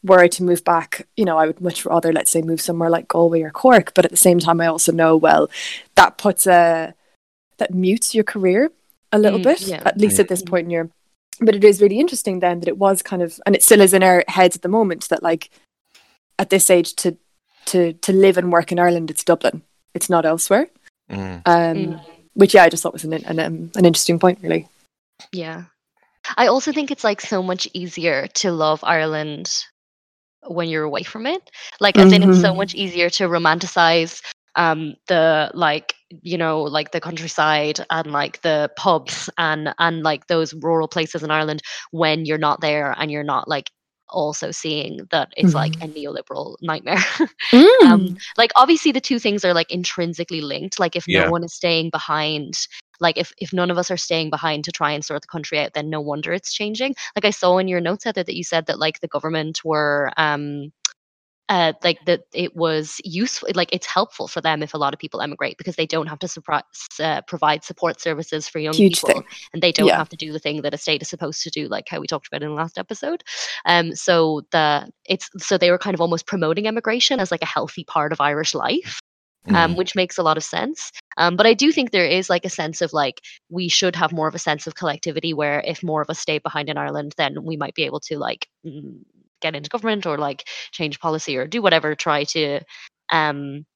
[0.04, 2.90] were I to move back, you know, I would much rather let's say move somewhere
[2.90, 3.92] like Galway or Cork.
[3.94, 5.48] But at the same time, I also know well
[5.94, 6.94] that puts a
[7.58, 8.70] that mutes your career
[9.12, 9.82] a little Mm, bit, yeah.
[9.84, 10.50] at least at this Mm.
[10.50, 10.88] point in your.
[11.40, 13.92] But it is really interesting then that it was kind of, and it still is
[13.94, 15.50] in our heads at the moment that like
[16.38, 17.16] at this age to
[17.66, 19.62] to to live and work in Ireland, it's Dublin,
[19.94, 20.68] it's not elsewhere.
[21.10, 21.42] Mm.
[21.46, 22.00] Um, Mm.
[22.34, 24.66] Which yeah, I just thought was an an, um, an interesting point, really.
[25.32, 25.64] Yeah.
[26.38, 29.52] I also think it's like so much easier to love Ireland
[30.46, 31.50] when you're away from it.
[31.78, 32.56] Like as in it's so Mhm.
[32.56, 34.22] much easier to romanticize
[34.54, 40.26] um the like you know like the countryside and like the pubs and and like
[40.26, 43.70] those rural places in Ireland when you're not there and you're not like
[44.12, 47.02] also seeing that it's like a neoliberal nightmare.
[47.52, 47.86] Mm.
[47.90, 51.24] um like obviously the two things are like intrinsically linked like if Yeah.
[51.24, 52.54] no one is staying behind
[53.00, 55.58] like if if none of us are staying behind to try and sort the country
[55.58, 58.44] out then no wonder it's changing like i saw in your notes Heather, that you
[58.44, 60.72] said that like the government were um
[61.52, 64.98] uh, like that it was useful like it's helpful for them if a lot of
[64.98, 66.62] people emigrate because they don't have to supri-
[67.00, 69.22] uh, provide support services for young Huge people thing.
[69.52, 69.98] and they don't Yeah.
[69.98, 72.06] have to do the thing that a state is supposed to do like how we
[72.06, 73.22] talked about in the last episode
[73.66, 74.14] um so
[74.50, 78.12] the it's so they were kind of almost promoting emigration as like a healthy part
[78.12, 78.98] of irish life
[79.48, 79.76] um, Mm.
[79.76, 80.92] which makes a lot of sense.
[81.16, 84.12] Um, but I do think there is like a sense of like we should have
[84.12, 87.14] more of a sense of collectivity where if more of us stay behind in Ireland,
[87.16, 89.00] then we might be able to like mm,
[89.42, 92.60] get into government or like change policy or do whatever, try to
[93.10, 93.66] um,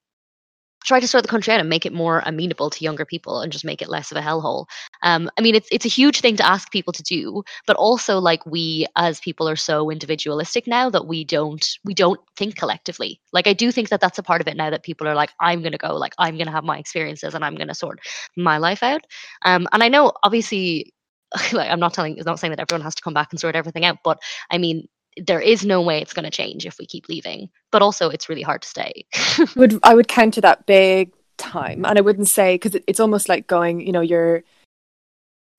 [0.87, 3.51] try to sort the country out and make it more amenable to younger people and
[3.53, 4.67] just make it less of a hellhole.
[5.03, 8.19] Um, I mean, it's it's a huge thing to ask people to do, but also
[8.21, 13.21] like we as people are so individualistic now that we don't we don't think collectively.
[13.33, 15.33] Like I do think that that's a part of it now that people are like,
[15.41, 18.01] I'm gonna go, like I'm gonna have my experiences and I'm gonna sort
[18.37, 19.03] my life out.
[19.45, 20.93] Um, and I know obviously,
[21.53, 23.57] like I'm not telling, I'm not saying that everyone has to come back and sort
[23.57, 24.87] everything out, but I mean.
[25.17, 28.29] There is no way it's going to change if we keep leaving, but also it's
[28.29, 29.07] really hard to stay.
[29.57, 33.29] would I would counter that big time, and I wouldn't say because it, it's almost
[33.29, 34.43] like going, you know, your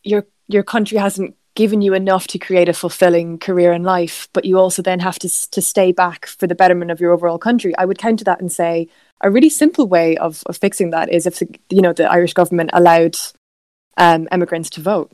[0.03, 4.45] your your country hasn't given you enough to create a fulfilling career in life, but
[4.45, 7.75] you also then have to to stay back for the betterment of your overall country.
[7.77, 8.87] I would counter that and say
[9.21, 12.69] a really simple way of, of fixing that is if you know the Irish government
[12.73, 13.17] allowed
[13.97, 15.11] um, immigrants to vote.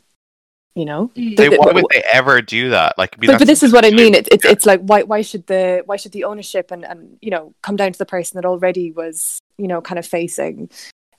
[0.76, 1.38] You know, mm.
[1.38, 2.98] They, why would they ever do that?
[2.98, 4.16] Like, I but, but this is what I mean.
[4.16, 4.52] It, it's Yeah.
[4.52, 7.76] it's like why why should the why should the ownership and and you know come
[7.76, 10.72] down to the person that already was you know kind of facing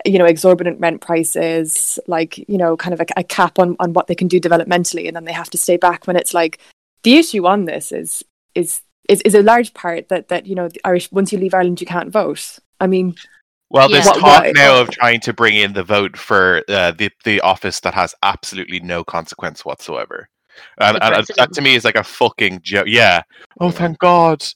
[0.04, 3.92] you know exorbitant rent prices, like you know kind of a, a cap on on
[3.92, 6.58] what they can do developmentally, and then they have to stay back when it's like
[7.04, 10.68] the issue on this is is is, is a large part that that you know
[10.68, 12.58] the Irish once you leave Ireland you can't vote.
[12.80, 13.14] I mean,
[13.74, 14.12] Well, there's Yeah.
[14.12, 14.52] Talk why?
[14.54, 18.14] now of trying to bring in the vote for uh, the the office that has
[18.22, 20.28] absolutely no consequence whatsoever,
[20.78, 22.86] and, and that to me is like a fucking joke.
[22.86, 23.22] Yeah.
[23.58, 24.46] Oh, thank God.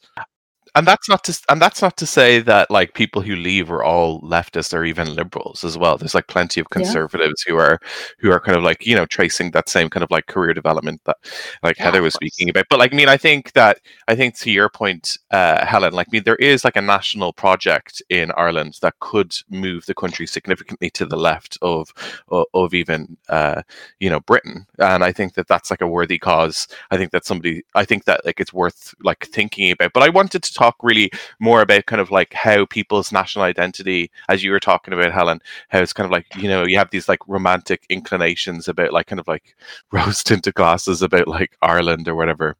[0.79, 3.83] And that's not to and that's not to say that like people who leave are
[3.83, 5.99] all leftists or even liberals as well.
[5.99, 6.97] There's like plenty of Yeah.
[6.97, 7.81] conservatives who are
[8.21, 11.01] who are kind of like you know tracing that same kind of like career development
[11.07, 11.17] that
[11.65, 12.67] like Yeah, Heather was speaking about.
[12.71, 16.09] But like I mean, I think that I think to your point, uh, Helen, like
[16.09, 20.27] I mean, there is like a national project in Ireland that could move the country
[20.27, 21.93] significantly to the left of
[22.29, 23.63] of, of even uh,
[24.01, 26.69] you know Britain, and I think that that's like a worthy cause.
[26.91, 29.93] I think that somebody, I think that like it's worth like thinking about.
[29.93, 34.11] But I wanted to talk really more about kind of like how people's national identity,
[34.29, 36.91] as you were talking about, Helen, how it's kind of like you know you have
[36.91, 39.57] these like romantic inclinations about like kind of like
[39.93, 42.57] rose tinted glasses about like Ireland or whatever.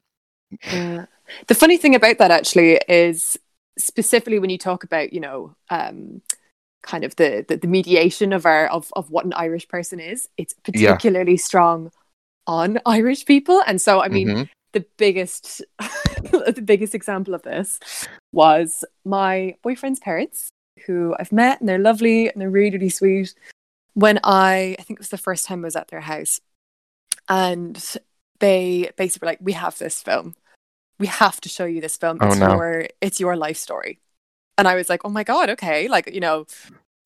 [0.73, 1.07] Yeah.
[1.47, 3.39] The funny thing about that actually is
[3.79, 6.23] specifically when you talk about, you know, um,
[6.83, 10.29] kind of the, the the mediation of our of of what an Irish person is,
[10.37, 10.93] it's Yeah.
[10.93, 11.91] particularly strong
[12.47, 13.63] on Irish people.
[13.67, 14.49] And so I mean Mhm.
[14.73, 15.63] the biggest
[16.55, 17.79] the biggest example of this
[18.33, 20.49] was my boyfriend's parents,
[20.87, 23.35] who I've met and they're lovely and they're really, really sweet.
[23.95, 26.41] When I I think it was the first time I was at their house.
[27.29, 27.97] And
[28.41, 30.35] they basically were like, We have this film.
[30.99, 32.19] We have to show you this film.
[32.21, 32.55] Oh, It's no.
[32.55, 33.99] your it's your life story.
[34.57, 35.89] And I was like, Oh my god, okay.
[35.89, 36.47] Like, you know,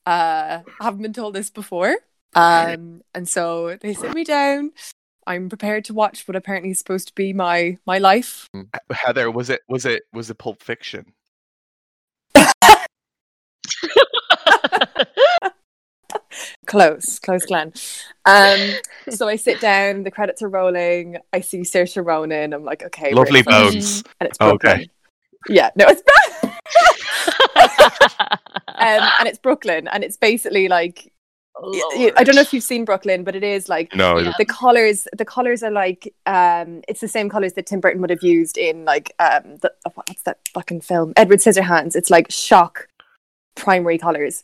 [0.07, 1.97] uh I haven't been told this before.
[2.35, 4.73] Um and so they sit me down.
[5.27, 8.49] I'm prepared to watch what apparently is supposed to be my my life.
[8.93, 11.13] Heather, was it was it was it Pulp Fiction?
[16.67, 17.73] Close, close, Glenn.
[18.25, 18.59] Um,
[19.11, 21.19] so I sit down, the credits are rolling.
[21.33, 22.53] I see Saoirse Ronan.
[22.55, 23.75] I'm like, okay, Lovely in for this.
[23.75, 24.05] bones.
[24.21, 24.57] and it's Okay.
[24.59, 24.91] Brooklyn.
[25.49, 26.03] Yeah, no, it's
[28.69, 31.12] um, and it's Brooklyn, and it's basically like
[31.61, 34.33] y- y- I don't know if you've seen Brooklyn, but it is like No, Yeah.
[34.39, 35.07] the colors.
[35.17, 38.57] The colors are like um, it's the same colors that Tim Burton would have used
[38.59, 41.13] in like um, the oh, what's that fucking film?
[41.17, 41.95] Edward Scissorhands.
[41.97, 42.89] It's like shock
[43.55, 44.43] primary colors,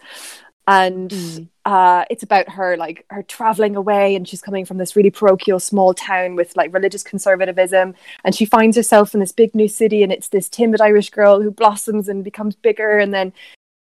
[0.66, 1.49] and Mm.
[1.64, 5.59] uh, it's about her like her traveling away, and she's coming from this really parochial
[5.61, 7.94] small town with like religious conservatism,
[8.25, 11.40] and she finds herself in this big new city, and it's this timid Irish girl
[11.40, 13.33] who blossoms and becomes bigger, and then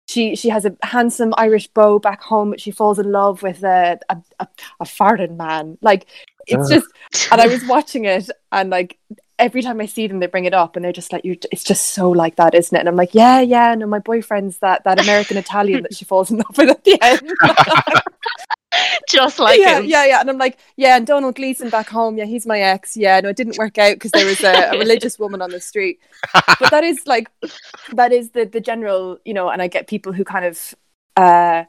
[0.06, 3.62] she she has a handsome Irish beau back home, but she falls in love with
[3.62, 4.48] a a, a,
[4.80, 5.78] a farted man.
[5.80, 6.06] Like
[6.46, 6.86] it's just,
[7.32, 8.98] and I was watching it, and like
[9.38, 11.64] every time I see them, they bring it up, and they're just like, "You're." It's
[11.64, 12.80] just so like that, isn't it?
[12.80, 16.30] And I'm like, "Yeah, yeah." No, my boyfriend's that that American Italian that she falls
[16.30, 17.32] in love with at the end.
[19.08, 19.84] Just like yeah, him.
[19.86, 20.20] yeah, yeah.
[20.20, 22.96] And I'm like, yeah, and Domhnall Gleeson back home, yeah, he's my ex.
[22.96, 25.60] Yeah, no, it didn't work out because there was a, a religious woman on the
[25.60, 26.00] street.
[26.32, 27.28] But that is like,
[27.92, 29.48] that is the the general, you know.
[29.50, 30.74] And I get people who kind of,
[31.16, 31.64] uh,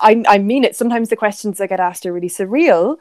[0.00, 0.76] I I mean it.
[0.76, 2.96] Sometimes the questions I get asked are really surreal,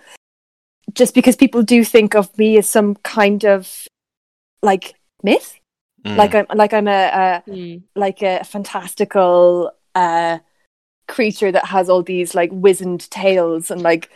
[0.93, 3.87] just because people do think of me as some kind of
[4.61, 5.53] like myth,
[6.05, 6.15] Mm.
[6.15, 7.81] like I'm like I'm a, a Mm.
[7.95, 10.37] like a fantastical uh
[11.07, 14.09] creature that has all these like wizened tails and like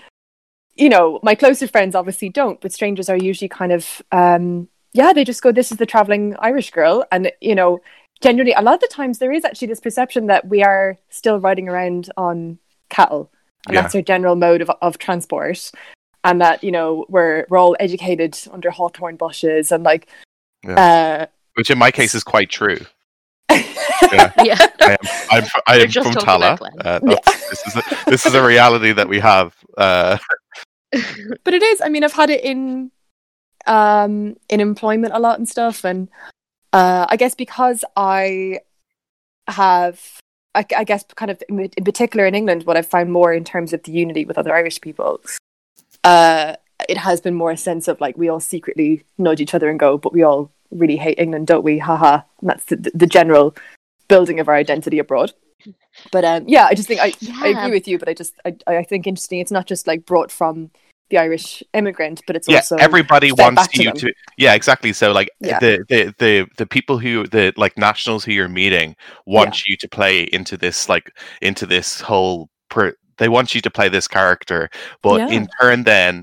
[0.76, 5.14] you know my closer friends obviously don't but strangers are usually kind of um yeah
[5.14, 7.80] they just go this is the traveling irish girl and you know
[8.22, 11.40] genuinely a lot of the times there is actually this perception that we are still
[11.40, 12.58] riding around on
[12.90, 13.32] cattle
[13.68, 13.82] and Yeah.
[13.82, 15.72] that's our general mode of, of transport
[16.24, 20.08] and that you know we're we're all educated under hawthorn bushes and like
[21.56, 22.78] which in my case is quite true.
[24.04, 24.58] Uh Yeah.
[24.80, 24.98] I am
[25.32, 26.62] I'm, I am from talking Tallaght.
[26.80, 29.56] Uh, that's- this is a, this is a reality that we have.
[29.78, 30.18] Uh,
[31.46, 32.92] but it is i mean i've had it in
[33.66, 36.10] um in employment a lot and stuff and
[36.74, 38.60] uh i guess because i
[39.48, 40.20] have
[40.54, 43.46] I, I guess kind of in, in particular in england what i've found more in
[43.46, 45.22] terms of the unity with other irish people
[46.04, 46.56] uh
[46.90, 49.80] it has been more a sense of like we all secretly nudge each other and
[49.80, 53.56] go but we all really hate england don't we haha and that's the, the general
[54.14, 55.32] building of our identity abroad
[56.12, 57.10] but um yeah i just think i
[57.44, 59.40] I agree with you, but I just I, I think interesting.
[59.44, 60.56] It's not just like brought from
[61.12, 63.98] the Irish immigrant, but it's yeah, also everybody wants to you them.
[63.98, 64.14] to.
[64.38, 64.92] Yeah, exactly.
[64.94, 65.60] So like Yeah.
[65.60, 68.96] the, the the the people who the like nationals who you're meeting
[69.26, 71.08] want you to play into this like
[71.42, 72.50] into this whole.
[72.74, 74.70] Per, they want you to play this character,
[75.04, 75.36] but Yeah.
[75.38, 76.14] in turn, then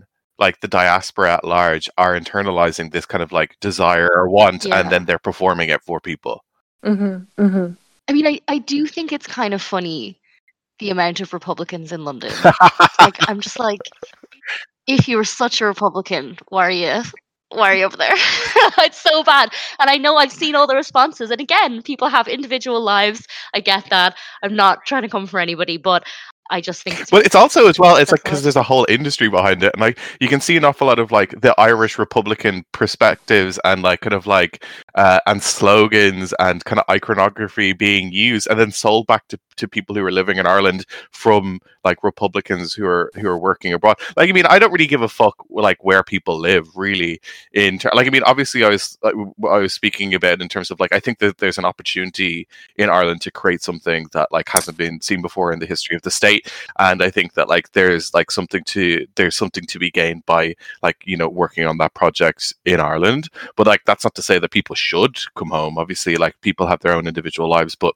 [0.44, 4.80] like the diaspora at large are internalizing this kind of like desire or want, Yeah.
[4.80, 6.36] and then they're performing it for people.
[6.84, 7.72] Mm-hmm, mm-hmm.
[8.08, 10.18] I mean, I, I do think it's kind of funny
[10.78, 12.32] the amount of Republicans in London.
[13.00, 13.80] like, I'm just like,
[14.86, 17.02] if you were such a Republican, why are you
[17.50, 18.12] why are you over there?
[18.78, 19.50] it's so bad.
[19.78, 21.30] And I know I've seen all the responses.
[21.30, 23.26] And again, people have individual lives.
[23.54, 24.16] I get that.
[24.42, 26.06] I'm not trying to come for anybody, but
[26.50, 27.96] I just think it's But it's also as well.
[27.96, 30.64] It's like because there's a whole industry behind it, and like you can see an
[30.64, 34.64] awful lot of like the Irish Republican perspectives and like kind of like
[34.98, 39.68] uh, and slogans and kind of iconography being used and then sold back to, to
[39.68, 43.96] people who are living in Ireland from like Republicans who are who are working abroad.
[44.16, 47.20] Like I mean, I don't really give a fuck like where people live really.
[47.52, 50.80] In ter- like I mean, obviously, I was I was speaking about in terms of
[50.80, 54.76] like I think that there's an opportunity in Ireland to create something that like hasn't
[54.76, 58.12] been seen before in the history of the state and i think that like there's
[58.14, 61.94] like something to there's something to be gained by like you know working on that
[61.94, 64.74] project in ireland but like that's not to say that people
[65.36, 65.78] come home.
[65.78, 67.94] Obviously like people have their own individual lives but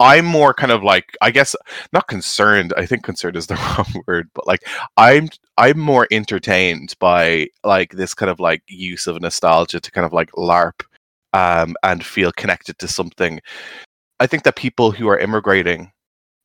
[0.00, 1.56] i'm more kind of like i guess
[1.90, 4.68] not concerned i think concerned is the wrong word but like
[4.98, 10.04] i'm i'm more entertained by like this kind of like use of nostalgia to kind
[10.04, 10.82] of like larp
[11.36, 13.40] um and feel connected to something.
[14.18, 15.92] I think that people who are immigrating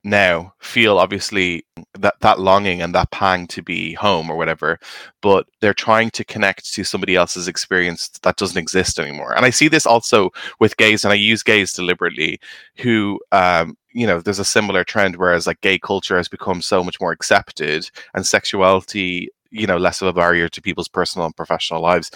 [0.03, 4.79] now feel obviously that that longing and that pang to be home or whatever
[5.21, 9.35] but they're trying to connect to somebody else's experience that doesn't exist anymore.
[9.35, 12.39] And i see this also with gays and i use gays deliberately
[12.77, 16.83] who um you know there's a similar trend whereas like gay culture has become so
[16.83, 21.35] much more accepted and sexuality you know less of a barrier to people's personal and
[21.35, 22.09] professional lives.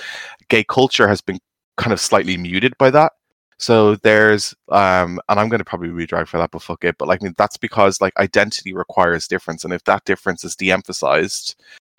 [0.50, 1.40] Gay culture has been
[1.78, 3.14] kind of slightly muted by that
[3.58, 6.98] so there's um and I'm gonna probably redrag for that, but fuck it.
[6.98, 9.64] But like I mean that's because like identity requires difference.
[9.64, 11.56] And if that difference is de-emphasized,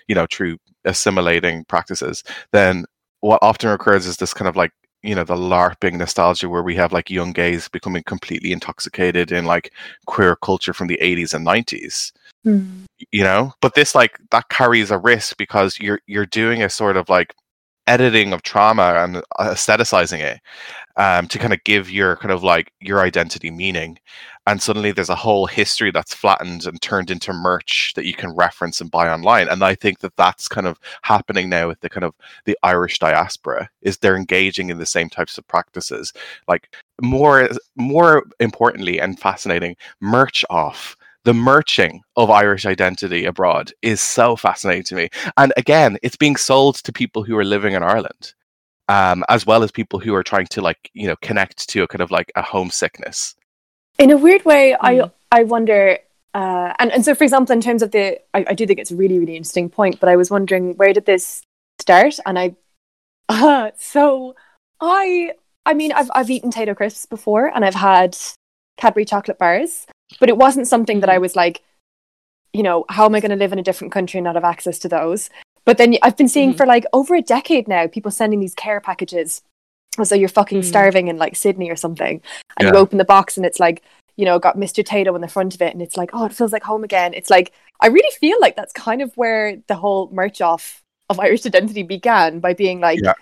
[0.09, 2.85] you know, through assimilating practices, then
[3.21, 6.75] what often occurs is this kind of like you know the larping nostalgia where we
[6.75, 9.73] have like young gays becoming completely intoxicated in like
[10.07, 12.13] queer culture from the 80s and 90s
[12.47, 12.85] Hmm.
[13.11, 16.97] you know but this like that carries a risk because you're you're doing a sort
[16.97, 17.35] of like
[17.89, 20.39] editing of trauma and aestheticizing it
[20.97, 23.99] um, to kind of give your kind of like your identity meaning
[24.49, 28.35] and suddenly there's a whole history that's flattened and turned into merch that you can
[28.35, 31.89] reference and buy online and i think that that's kind of happening now with the
[31.89, 36.13] kind of the irish diaspora is they're engaging in the same types of practices.
[36.49, 40.97] Like more more importantly and fascinating merch off.
[41.25, 45.09] The merching of Irish identity abroad is so fascinating to me.
[45.37, 48.33] And again, it's being sold to people who are living in Ireland,
[48.89, 51.89] um, as well as people who are trying to like, you know, connect to a
[51.89, 53.35] kind of like a homesickness.
[53.99, 55.11] in a weird way i Mm.
[55.33, 55.99] i wonder
[56.35, 58.91] uh and, and so for example in terms of the I, I do think it's
[58.91, 61.43] a really really interesting point but i was wondering where did this
[61.81, 62.55] start and i
[63.31, 64.37] uh so
[64.83, 65.33] i
[65.65, 68.17] i mean i've i've eaten tayto crisps before and i've had
[68.77, 69.87] cadbury chocolate bars
[70.21, 71.63] but it wasn't something that i was like
[72.53, 74.45] you know how am i going to live in a different country and not have
[74.55, 75.31] access to those
[75.67, 76.57] but then i've been seeing Mhm.
[76.57, 79.43] for like over a decade now people sending these care packages
[80.03, 80.65] so you're fucking Mm.
[80.65, 82.23] starving in like sydney or something
[82.59, 83.83] and you open the box and it's like
[84.17, 86.33] you know got mr tayto in the front of it and it's like oh it
[86.33, 89.75] feels like home again it's like i really feel like that's kind of where the
[89.75, 93.15] whole merch off of irish identity began by being like Yeah.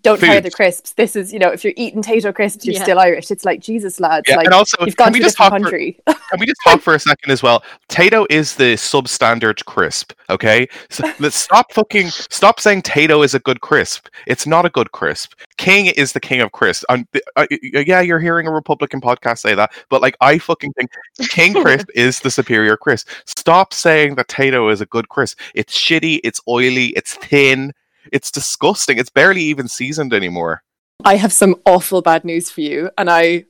[0.00, 2.82] Don't try the crisps this is you know if you're eating tayto crisps you're Yeah.
[2.82, 5.24] still irish it's like jesus lads Yeah, like and also, you've can gone we to
[5.24, 7.62] a just different talk for, can we just talk for a second as well?
[7.88, 10.66] Tayto is the substandard crisp, okay?
[10.88, 14.08] So let's stop fucking stop saying Tayto is a good crisp.
[14.26, 15.34] It's not a good crisp.
[15.58, 16.84] King is the king of crisp.
[16.88, 20.90] And uh, yeah, you're hearing a Republican podcast say that, but like I fucking think
[21.28, 23.08] King crisp is the superior crisp.
[23.26, 25.38] Stop saying that Tayto is a good crisp.
[25.54, 26.20] It's shitty.
[26.24, 26.86] It's oily.
[26.88, 27.72] It's thin.
[28.10, 28.98] It's disgusting.
[28.98, 30.62] It's barely even seasoned anymore.
[31.04, 33.44] i have some awful bad news for you and i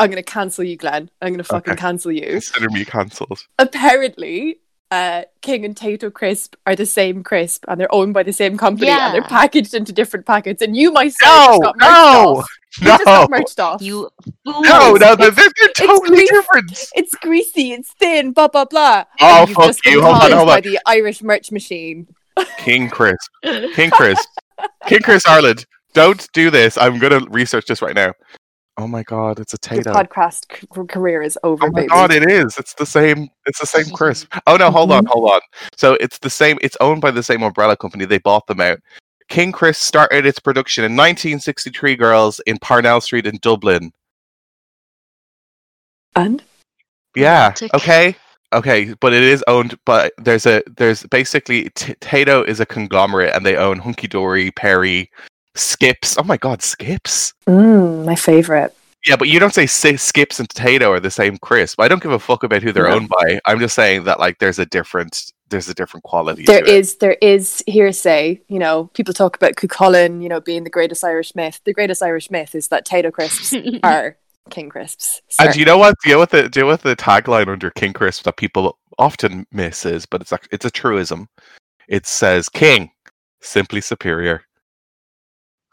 [0.00, 1.80] i'm gonna cancel you glenn i'm gonna fucking Okay.
[1.80, 3.40] cancel you Consider me cancelled.
[3.58, 4.60] apparently
[4.90, 8.56] uh, King and Tayto crisp are the same crisp and they're owned by the same
[8.56, 12.36] company and they're packaged into different packets and you myself No, just got merched no,
[12.38, 12.48] off.
[12.80, 13.82] You just got No, merched off.
[13.82, 14.08] You
[14.46, 14.66] no, fools.
[15.00, 16.30] no, they're, they're, they're totally grease.
[16.30, 16.70] different.
[16.94, 19.04] It's greasy, it's thin, blah blah blah.
[19.20, 20.00] Oh, And you've fuck just been you.
[20.02, 22.08] Hold on, taunted hold by the Irish merch machine.
[22.58, 23.16] King Chris.
[23.74, 24.18] King Chris.
[24.86, 25.64] King Chris Ireland.
[25.94, 26.76] Don't do this.
[26.78, 28.12] I'm gonna research this right now.
[28.76, 31.88] Oh my god, it's a Your podcast c- career is over, Oh my baby.
[31.88, 32.56] god, it is.
[32.58, 33.28] It's the same.
[33.46, 34.32] It's the same crisp.
[34.46, 35.12] Oh no, hold on, mm-hmm.
[35.12, 35.40] hold on.
[35.76, 36.58] So it's the same.
[36.62, 38.04] It's owned by the same umbrella company.
[38.04, 38.78] They bought them out.
[39.28, 41.96] King Chris started its production in 1963.
[41.96, 43.92] Girls in Parnell Street in Dublin.
[46.14, 46.42] and
[47.16, 47.54] Yeah.
[47.74, 48.16] Okay.
[48.52, 49.78] Okay, but it is owned.
[49.84, 54.50] But there's a there's basically T- Tayto is a conglomerate, and they own Hunky Dory,
[54.52, 55.10] Perri,
[55.54, 56.16] Skips.
[56.18, 57.34] Oh my God, Skips.
[57.46, 58.74] mm, my favorite.
[59.06, 61.80] Yeah, but you don't say Skips and Tayto are the same crisp.
[61.80, 62.96] I don't give a fuck about who they're No.
[62.96, 63.40] owned by.
[63.46, 66.44] I'm just saying that like there's a different there's a different quality.
[66.44, 66.74] There to it.
[66.74, 68.40] is there is hearsay.
[68.48, 71.60] You know, people talk about Cuchulainn, you know, being the greatest Irish myth.
[71.64, 74.16] The greatest Irish myth is that Tayto crisps are
[74.48, 75.20] King crisps.
[75.38, 75.52] And Sorry.
[75.52, 75.94] do you know what?
[76.04, 80.06] Deal with the know what the tagline under King Crisp that people often miss is,
[80.06, 81.28] but it's ac- it's a truism.
[81.88, 82.90] It says King,
[83.40, 84.42] simply superior.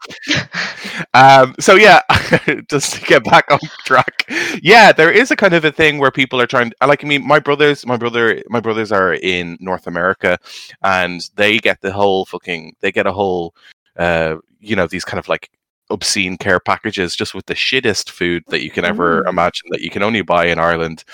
[1.14, 2.00] um, so yeah,
[2.70, 4.24] just to get back on track.
[4.62, 6.72] Yeah, there is a kind of a thing where people are trying.
[6.86, 10.38] Like, I mean, my brothers, my brother, my brothers are in North America,
[10.82, 12.76] and they get the whole fucking.
[12.80, 13.54] They get a whole,
[13.96, 15.50] uh, you know, these kind of like
[15.90, 19.28] obscene care packages just with the shittest food that you can ever Mm.
[19.30, 21.04] imagine that you can only buy in Ireland.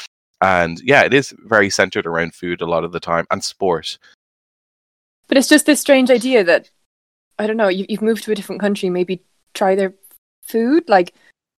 [0.40, 3.98] And yeah, it is very centered around food a lot of the time and sport.
[5.28, 6.70] But it's just this strange idea that
[7.38, 7.68] I don't know.
[7.68, 9.22] You, you've moved to a different country, maybe
[9.54, 9.94] try their
[10.42, 10.88] food.
[10.88, 11.14] Like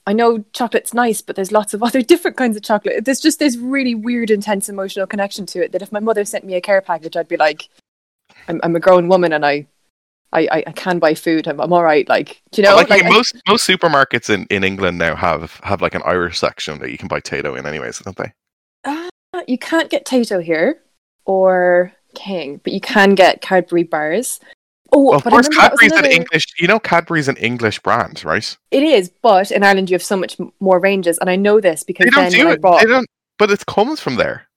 [0.05, 3.05] I know chocolate's nice, but there's lots of other different kinds of chocolate.
[3.05, 5.71] There's just this really weird, intense emotional connection to it.
[5.71, 7.69] That if my mother sent me a care package, I'd be like,
[8.47, 9.67] "I'm, I'm a grown woman and I,
[10.33, 11.47] I, I, I can buy food.
[11.47, 14.29] I'm, I'm all right." Like, do you know, But, like, like, I- most most supermarkets
[14.29, 17.57] in, in England now have have like an Irish section that you can buy Tayto
[17.57, 18.33] in, anyways, don't they?
[18.85, 19.09] Uh,
[19.47, 20.81] you can't get Tayto here
[21.25, 24.39] or King, but you can get Cadbury bars.
[24.91, 26.45] Oh, Well, of but I course, remember that was Cadbury's an English.
[26.59, 28.55] You know, Cadbury's an English brand, right?
[28.69, 31.83] It is, but in Ireland you have so much more ranges, and I know this
[31.83, 32.61] because They don't then do I it.
[32.61, 33.07] bought, They don't.
[33.39, 34.47] But it comes from there.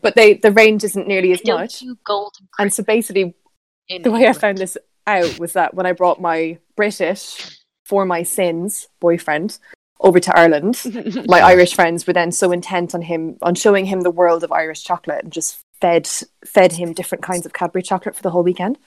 [0.00, 1.80] but they the range isn't nearly as Don't much.
[1.80, 3.34] do golden And so basically,
[3.88, 8.04] in the way I found this out was that when I brought my British for
[8.04, 9.58] my sins boyfriend
[10.00, 10.80] over to Ireland,
[11.28, 14.52] my Irish friends were then so intent on him on showing him the world of
[14.52, 16.08] Irish chocolate and just fed
[16.44, 18.78] fed him different kinds of Cadbury chocolate for the whole weekend.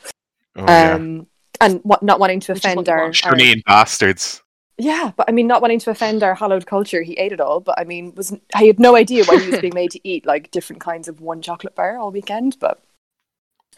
[0.56, 0.94] Oh, yeah.
[0.94, 1.28] um,
[1.62, 3.26] and what, not wanting to Which offend our, want.
[3.26, 3.36] our
[3.66, 4.42] bastards.
[4.78, 7.60] yeah, but I mean, not wanting to offend our hallowed culture, he ate it all.
[7.60, 10.26] But I mean, was I had no idea why he was being made to eat
[10.26, 12.58] like different kinds of one chocolate bar all weekend.
[12.60, 12.82] But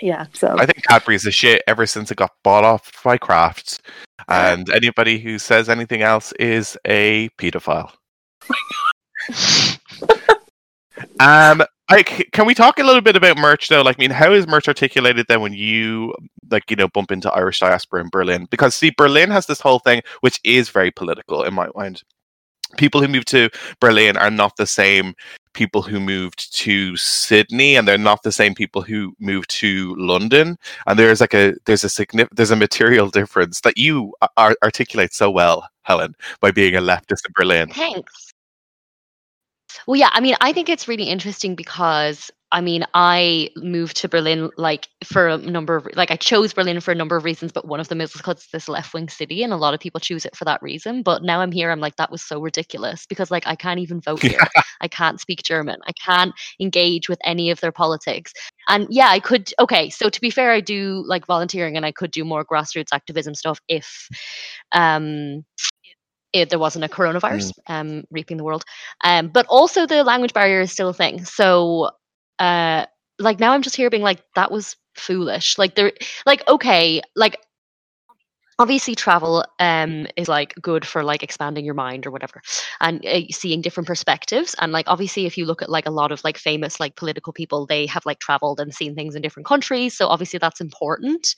[0.02, 3.82] yeah, so I think Cadbury's a shit ever since it got bought off by Kraft.
[4.28, 7.92] And anybody who says anything else is a pedophile.
[11.20, 13.82] Um, I, can we talk a little bit about merch though?
[13.82, 16.14] Like, I mean, how is merch articulated then when you
[16.52, 18.48] like you know bump into Irish diaspora in Berlin?
[18.50, 22.04] Because see, Berlin has this whole thing which is very political in my mind.
[22.76, 23.50] People who move to
[23.80, 25.14] Berlin are not the same
[25.54, 30.58] people who moved to Sydney, and they're not the same people who moved to London.
[30.86, 35.14] And there's like a there's a signif- there's a material difference that you ar- articulate
[35.14, 37.70] so well, Helen, by being a leftist in Berlin.
[37.70, 38.34] Thanks.
[39.88, 44.08] Well, yeah, I mean, I think it's really interesting because I mean, I moved to
[44.08, 47.52] Berlin like for a number of like I chose Berlin for a number of reasons,
[47.52, 49.82] but one of them is because it's this left wing city, and a lot of
[49.82, 51.04] people choose it for that reason.
[51.04, 54.00] But now I'm here, I'm like, that was so ridiculous because like I can't even
[54.00, 54.40] vote here.
[54.80, 55.80] I can't speak German.
[55.88, 58.32] I can't engage with any of their politics.
[58.70, 59.52] And yeah, I could.
[59.60, 62.94] Okay, so to be fair, I do like volunteering, and I could do more grassroots
[62.94, 64.08] activism stuff if,
[64.72, 65.44] um,
[66.34, 68.64] if there wasn't a coronavirus um reaping the world.
[69.04, 71.26] Um, but also the language barrier is still a thing.
[71.26, 71.90] So,
[72.40, 72.86] uh,
[73.20, 75.58] like now I'm just here being like, that was foolish.
[75.58, 75.92] Like there,
[76.26, 77.38] like okay, like
[78.60, 82.42] obviously travel um is like good for like expanding your mind or whatever
[82.82, 86.12] and uh, seeing different perspectives and like obviously if you look at like a lot
[86.12, 89.46] of like famous like political people they have like traveled and seen things in different
[89.46, 91.36] countries so obviously that's important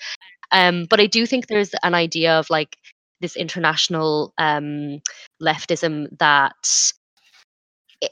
[0.51, 2.77] um but i do think there's an idea of like
[3.19, 4.99] this international um
[5.41, 6.55] leftism that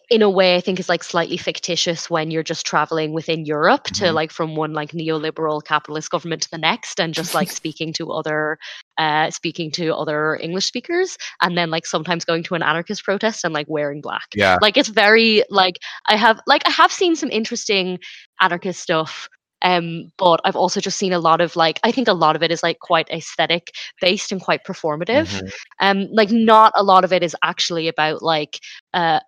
[0.10, 3.86] in a way i think is like slightly fictitious when you're just traveling within europe
[3.86, 4.14] to Mhm.
[4.14, 8.12] like from one like neoliberal capitalist government to the next and just like speaking to
[8.12, 8.58] other
[8.98, 13.46] uh speaking to other english speakers and then like sometimes going to an anarchist protest
[13.46, 14.58] and like wearing black Yeah.
[14.62, 15.76] like it's very like
[16.08, 17.98] i have like i have seen some interesting
[18.42, 19.30] anarchist stuff
[19.64, 22.44] um but i've also just seen a lot of like i think a lot of
[22.44, 23.72] it is like quite aesthetic
[24.02, 25.52] based and quite performative Mhm.
[25.80, 28.60] um like not a lot of it is actually about like
[28.94, 29.20] uh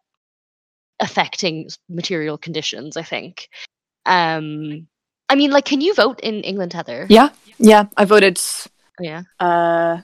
[1.00, 3.50] affecting material conditions i think
[4.06, 4.88] um
[5.30, 7.30] i mean like can you vote in england heather yeah,
[7.60, 7.86] yeah.
[7.98, 8.40] I voted.
[9.00, 10.02] yeah Uh,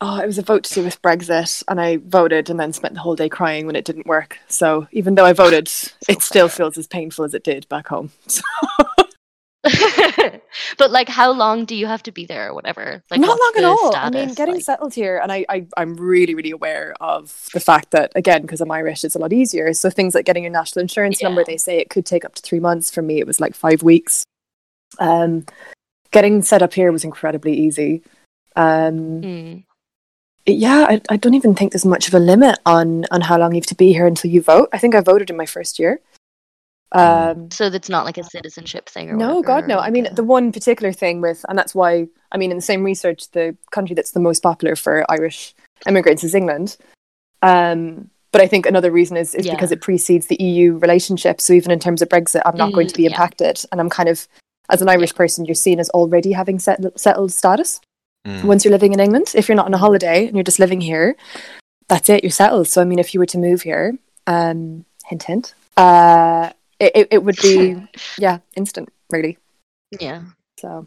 [0.00, 2.94] oh, it was a vote to do with Brexit, and I voted, and then spent
[2.94, 4.38] the whole day crying when it didn't work.
[4.48, 5.70] So even though I voted,
[6.08, 8.10] it still feels as painful as it did back home.
[9.66, 9.72] So,
[10.78, 13.52] but like how long do you have to be there or whatever like not long
[13.56, 13.96] at all.
[13.96, 14.64] I mean, getting like?
[14.64, 18.60] settled here, and I, I, I'm really, really aware of the fact that, again, because
[18.60, 19.72] I'm Irish, it's a lot easier.
[19.74, 22.42] So things like getting your national insurance number, they say it could take up to
[22.42, 22.90] three months.
[22.90, 24.24] For me, it was like five weeks.
[24.98, 25.44] Um,
[26.10, 28.02] getting set up here was incredibly easy.
[28.56, 29.64] Um, Mm.
[30.46, 33.52] yeah, I, I don't even think there's much of a limit on on how long
[33.52, 34.68] you have to be here until you vote.
[34.72, 36.00] I think I voted in my first year.
[36.92, 39.78] Um, So that's not like a citizenship thing or no, God, no.
[39.78, 42.56] I mean, like a- the one particular thing with, and that's why, I mean, in
[42.56, 45.54] the same research, the country that's the most popular for Irish
[45.86, 46.76] immigrants is England.
[47.42, 49.54] Um, but I think another reason is, is Yeah.
[49.54, 51.40] because it precedes the EU relationship.
[51.40, 53.10] So even in terms of Brexit, I'm not going Mm, to be yeah.
[53.10, 53.62] impacted.
[53.70, 54.26] And I'm kind of,
[54.70, 57.80] as an Irish person, you're seen as already having settled, settled status
[58.26, 58.44] Mm.
[58.44, 59.32] once you're living in England.
[59.34, 61.16] If you're not on a holiday and you're just living here,
[61.88, 62.68] that's it, you're settled.
[62.68, 67.08] So, I mean, if you were to move here, um, hint, hint, uh, it, it,
[67.12, 67.74] it would be,
[68.18, 69.38] yeah, instant, really.
[70.00, 70.22] yeah.
[70.58, 70.86] So,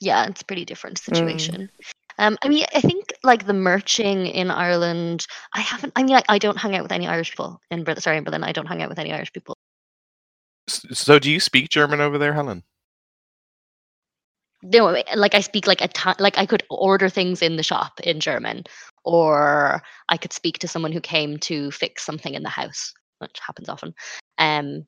[0.00, 1.04] yeah, it's a pretty different Mm.
[1.04, 1.70] situation.
[2.18, 5.92] Um, I mean, I think like the merching in Ireland, I haven't.
[5.96, 8.00] I mean, I, I don't hang out with any Irish people in Berlin.
[8.00, 9.56] Sorry, in Berlin, I don't hang out with any Irish people.
[10.68, 12.64] So, do you speak German over there, Helen?
[14.62, 17.98] No, like I speak like a ti- like I could order things in the shop
[18.00, 18.64] in German,
[19.04, 23.38] or I could speak to someone who came to fix something in the house, which
[23.44, 23.92] happens often.
[24.38, 24.86] Um,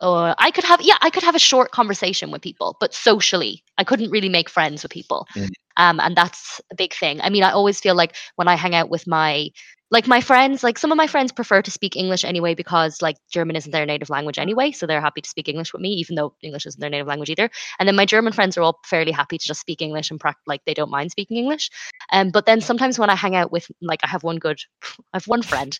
[0.00, 3.62] or I could have yeah, I could have a short conversation with people, but socially,
[3.78, 5.26] I couldn't really make friends with people.
[5.34, 5.50] Mm.
[5.76, 7.20] Um, and that's a big thing.
[7.20, 9.50] I mean, I always feel like when I hang out with my
[9.92, 13.16] like my friends, like some of my friends prefer to speak English anyway because like
[13.32, 16.14] German isn't their native language anyway, so they're happy to speak English with me, even
[16.14, 17.50] though English isn't their native language either.
[17.78, 20.62] And then my German friends are all fairly happy to just speak English and like
[20.64, 21.70] they don't mind speaking English.
[22.12, 24.60] Um, but then sometimes when I hang out with like I have one good,
[25.12, 25.78] I have one friend.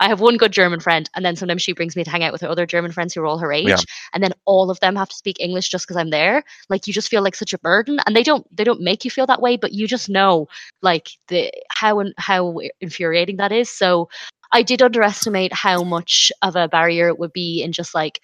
[0.00, 2.32] I have one good German friend, and then sometimes she brings me to hang out
[2.32, 3.78] with her other German friends who are all her age, Yeah.
[4.12, 6.44] and then all of them have to speak English just because I'm there.
[6.68, 9.10] Like you just feel like such a burden, and they don't they don't make you
[9.10, 10.48] feel that way, but you just know
[10.82, 13.70] like the how and how infuriating that is.
[13.70, 14.08] So
[14.52, 18.20] I did underestimate how much of a barrier it would be in just like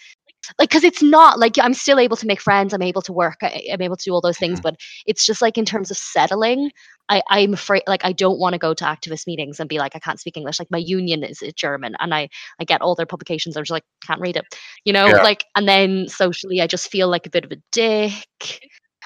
[0.59, 3.39] like because it's not like I'm still able to make friends, I'm able to work,
[3.43, 4.63] I, I'm able to do all those things, Mhm.
[4.63, 4.77] but
[5.07, 6.71] it's just like in terms of settling.
[7.11, 9.95] I, I'm afraid, like, I don't want to go to activist meetings and be like,
[9.95, 10.59] I can't speak English.
[10.59, 13.59] Like, my union is German, and I, I get all their publications.
[13.59, 14.47] I'm just like, can't read it,
[14.87, 15.09] you know.
[15.09, 15.23] Yeah.
[15.23, 18.13] Like, and then socially, I just feel like a bit of a dick.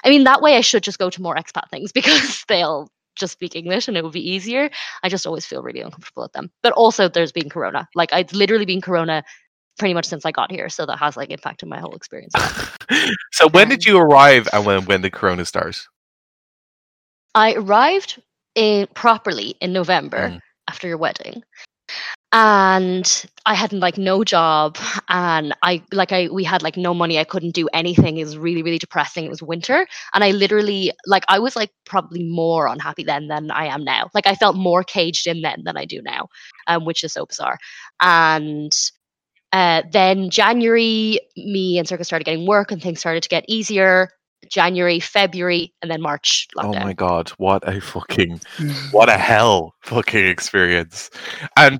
[0.04, 3.32] I mean, that way, I should just go to more expat things because they'll just
[3.32, 4.70] speak English and it would be easier.
[5.02, 6.52] I just always feel really uncomfortable at them.
[6.62, 7.88] But also, there's been Corona.
[7.96, 9.24] Like, it's literally been Corona
[9.78, 12.34] pretty much since I got here, so that has like impacted my whole experience.
[13.32, 15.86] so, when did Um, you arrive and when, when did Corona start?
[17.34, 18.20] I arrived
[18.54, 20.40] in properly in November Mm.
[20.68, 21.42] after your wedding.
[22.30, 24.76] And I had like no job
[25.08, 27.18] and I like I we had like no money.
[27.18, 28.18] I couldn't do anything.
[28.18, 29.24] It was really, really depressing.
[29.24, 29.86] It was winter.
[30.12, 34.10] And I literally like I was like probably more unhappy then than I am now.
[34.14, 36.28] Like I felt more caged in then than I do now.
[36.66, 37.56] Um, which is so bizarre.
[38.00, 38.72] And
[39.52, 44.10] uh, then January, me and Circus started getting work and things started to get easier.
[44.50, 48.40] January, February, and then March Oh my god, what a fucking
[48.92, 51.10] what a hell fucking experience.
[51.56, 51.78] And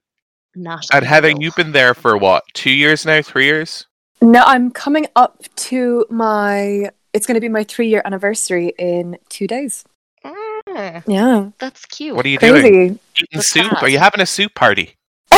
[0.57, 3.87] Not and Heather, you've been there for what, two years now, three years?
[4.21, 9.17] no, I'm coming up to my, it's going to be my three year anniversary in
[9.29, 9.85] two days.
[10.25, 11.51] Ah, Yeah.
[11.61, 12.17] that's cute.
[12.17, 12.61] What are you doing?
[12.61, 12.77] Crazy.
[13.17, 13.83] Eating That's soup?
[13.83, 14.97] Are you having a soup party?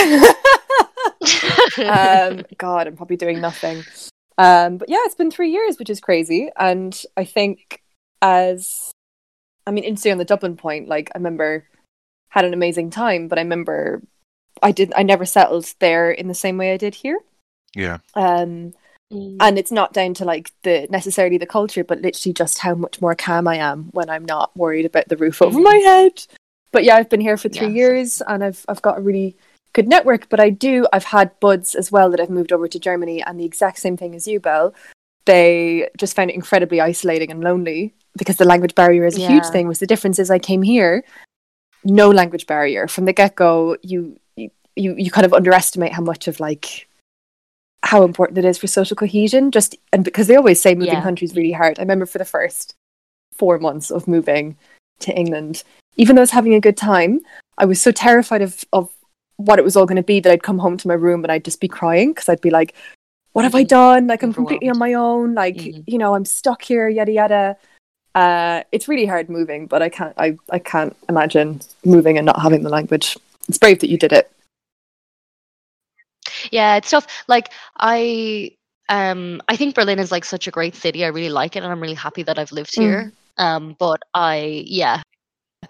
[1.78, 3.84] um, God, I'm probably doing nothing.
[4.38, 6.50] Um, but yeah, it's been three years, which is crazy.
[6.56, 7.82] And I think
[8.22, 8.90] as,
[9.66, 11.66] I mean, instantly on the Dublin point, like I remember
[12.30, 14.02] had an amazing time, but I remember
[14.62, 17.18] I did I never settled there in the same way I did here.
[17.74, 17.98] Yeah.
[18.14, 18.72] Um,
[19.12, 19.38] Mm.
[19.40, 23.00] and it's not down to like the necessarily the culture, but literally just how much
[23.00, 25.64] more calm I am when I'm not worried about the roof over Mhm.
[25.64, 26.24] my head.
[26.70, 27.74] But yeah, I've been here for three Yeah.
[27.74, 29.36] years, and I've I've got a really
[29.72, 30.28] good network.
[30.28, 33.38] But I do I've had buds as well that have moved over to Germany, and
[33.38, 34.74] the exact same thing as you, Belle.
[35.26, 39.46] They just found it incredibly isolating and lonely because the language barrier is a huge
[39.52, 39.68] thing.
[39.68, 41.04] Was the difference is I came here,
[41.84, 43.76] no language barrier from the get go.
[43.82, 46.86] You you you kind of underestimate how much of like
[47.82, 51.02] how important it is for social cohesion just and because they always say moving Yeah.
[51.02, 52.74] countries really hard i remember for the first
[53.32, 54.56] four months of moving
[55.00, 55.64] to england
[55.96, 57.20] even though i was having a good time
[57.58, 58.90] i was so terrified of of
[59.46, 61.32] what it was all going to be that i'd come home to my room and
[61.32, 62.74] i'd just be crying because i'd be like
[63.32, 63.68] what have i Mhm.
[63.68, 65.84] done like i'm completely on my own like Mhm.
[65.86, 67.56] you know i'm stuck here yada yada
[68.14, 72.40] uh it's really hard moving but i can't i i can't imagine moving and not
[72.42, 73.16] having the language
[73.48, 74.30] it's brave that you did it
[76.52, 77.06] yeah, it's tough.
[77.28, 78.52] Like I
[78.88, 81.04] um I think Berlin is like such a great city.
[81.04, 82.82] I really like it and I'm really happy that I've lived Mm.
[82.82, 83.12] here.
[83.38, 85.02] Um but I yeah,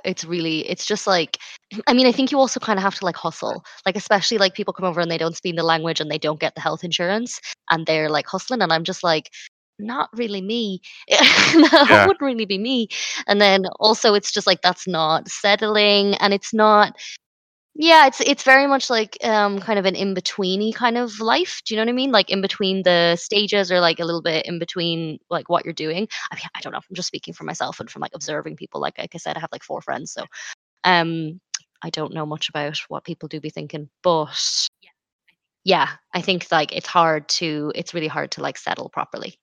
[0.05, 1.39] it's really it's just like
[1.87, 3.65] I mean, I think you also kind of have to like hustle.
[3.87, 6.41] Like especially like people come over and they don't speak the language and they don't
[6.41, 9.31] get the health insurance and they're like hustling and I'm just like
[9.79, 10.81] not really me.
[11.09, 12.05] that Yeah.
[12.05, 12.89] wouldn't really be me.
[13.27, 16.95] And then also it's just like that's not settling and it's not
[17.83, 21.63] Yeah, it's it's very much like um kind of an in betweeny kind of life.
[21.65, 22.13] Do you know what I mean?
[22.13, 25.73] Like in between the stages, or like a little bit in between like what you're
[25.73, 26.07] doing.
[26.31, 26.79] I mean, I don't know.
[26.79, 28.83] I'm just speaking for myself and from like observing people.
[28.83, 30.25] Like like I said, I have like four friends, so
[30.85, 31.41] um
[31.83, 34.69] I don't know much about what people do be thinking, but
[35.65, 39.39] yeah, I think like it's hard to it's really hard to like settle properly.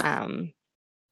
[0.00, 0.52] Um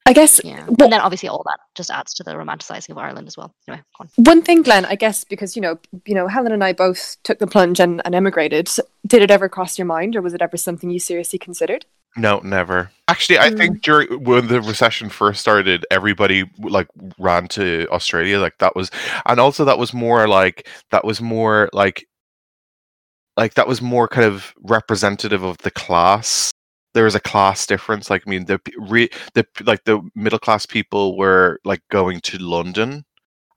[0.07, 0.65] I guess yeah.
[0.65, 3.55] Well- and then obviously all that just adds to the romanticizing of Ireland as well.
[3.69, 4.25] Anyway, go on.
[4.25, 7.39] one thing, Glenn, I guess because you know, you know, Helen and I both took
[7.39, 8.69] the plunge and, and emigrated.
[9.07, 11.85] Did it ever cross your mind, or was it ever something you seriously considered?
[12.17, 12.91] No, never.
[13.07, 13.83] Actually, I think mm.
[13.83, 16.89] during when the recession first started, everybody like
[17.19, 18.39] ran to Australia.
[18.41, 18.91] Like that was,
[19.27, 22.09] and also that was more like that was more like
[23.37, 26.51] like that was more kind of representative of the class.
[26.95, 28.11] There was a class difference.
[28.11, 32.39] Like I mean, the re, the like the middle class people were like going to
[32.39, 33.05] London,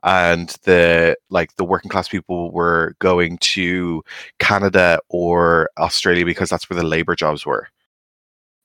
[0.04, 4.04] and the like the working class people were going to
[4.40, 7.68] Canada or Australia because that's where the labor jobs were.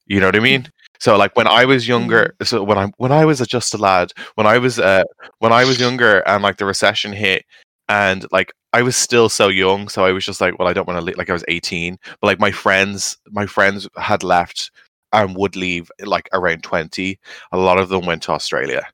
[0.07, 0.71] You know what I mean?
[1.01, 3.79] So like when I was younger, so when I when I was a just a
[3.79, 5.05] lad, when I was uh
[5.39, 7.45] when I was younger and like the recession hit
[7.89, 10.87] and like I was still so young, so I was just like, well, I don't
[10.87, 11.16] want to leave.
[11.16, 14.71] Like I was 18, but like my friends, my friends had left
[15.12, 17.19] and would leave like around 20.
[17.53, 18.87] A lot of them went to Australia.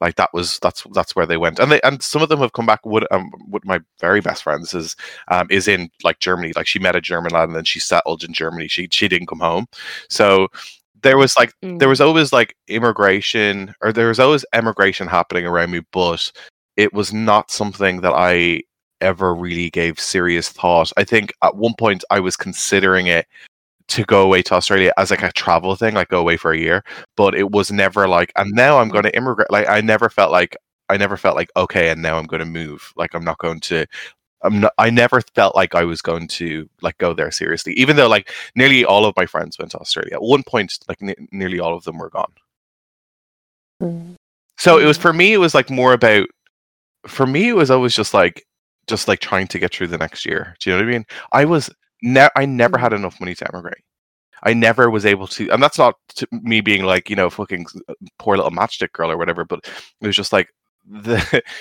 [0.00, 2.54] Like that was that's that's where they went, and they and some of them have
[2.54, 2.80] come back.
[2.86, 4.96] Would um, with my very best friends is
[5.28, 6.52] um is in like Germany.
[6.56, 8.66] Like she met a German lad and then she settled in Germany.
[8.66, 9.66] She she didn't come home,
[10.08, 10.48] so
[11.02, 15.70] there was like there was always like immigration or there was always emigration happening around
[15.70, 16.32] me, but
[16.78, 18.62] it was not something that I
[19.00, 20.92] ever really gave serious thought.
[20.96, 23.26] I think at one point I was considering it
[23.88, 26.58] to go away to Australia as like a travel thing, like go away for a
[26.58, 26.84] year,
[27.16, 29.50] but it was never like and now I'm going to immigrate.
[29.50, 30.56] Like I never felt like
[30.88, 32.92] I never felt like okay, and now I'm going to move.
[32.96, 33.86] Like I'm not going to
[34.42, 37.96] I'm not, I never felt like I was going to like go there seriously, even
[37.96, 40.14] though like nearly all of my friends went to Australia.
[40.14, 42.32] At one point, like ne- nearly all of them were gone.
[43.82, 44.14] Mm.
[44.56, 45.02] So it was mm.
[45.02, 45.32] for me.
[45.32, 46.26] It was like more about.
[47.06, 48.44] For me, it was always just like,
[48.90, 50.54] just like trying to get through the next year.
[50.60, 51.06] Do you know what I mean?
[51.32, 51.70] I was
[52.02, 52.82] ne- I never mm-hmm.
[52.82, 53.82] had enough money to emigrate.
[54.42, 57.66] I never was able to, and that's not to me being like you know fucking
[57.88, 59.44] uh, poor little matchstick girl or whatever.
[59.44, 59.60] But
[60.00, 60.48] it was just like
[60.86, 61.42] the.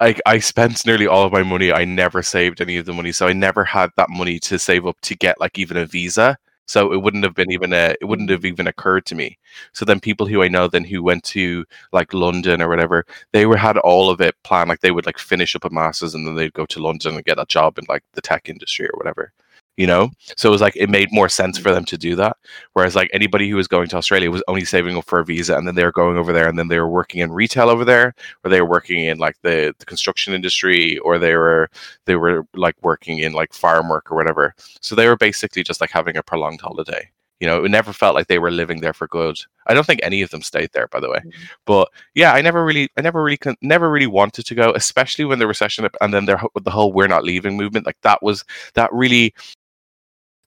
[0.00, 1.72] Like I spent nearly all of my money.
[1.72, 4.86] I never saved any of the money, so I never had that money to save
[4.86, 6.36] up to get like even a visa.
[6.66, 7.94] So it wouldn't have been even a.
[8.00, 9.38] It wouldn't have even occurred to me.
[9.72, 13.46] So then people who I know then who went to like London or whatever, they
[13.46, 14.68] were had all of it planned.
[14.70, 17.24] Like they would like finish up a masters and then they'd go to London and
[17.24, 19.32] get a job in like the tech industry or whatever.
[19.76, 21.74] You know, so it was like it made more sense for mm-hmm.
[21.74, 22.36] them to do that.
[22.74, 25.56] Whereas like anybody who was going to Australia was only saving up for a visa
[25.56, 27.84] and then they were going over there and then they were working in retail over
[27.84, 28.14] there,
[28.44, 31.68] or they were working in like the, the construction industry, or they were
[32.04, 34.54] they were like working in like farm work or whatever.
[34.80, 37.10] So they were basically just like having a prolonged holiday.
[37.40, 39.36] You know, it never felt like they were living there for good.
[39.66, 41.18] I don't think any of them stayed there, by the way.
[41.18, 41.42] Mm-hmm.
[41.66, 45.24] But yeah, I never really, I never really, con- never really wanted to go, especially
[45.24, 47.86] when the recession and then their the whole "we're not leaving" movement.
[47.86, 48.44] Like that was
[48.74, 49.34] that really.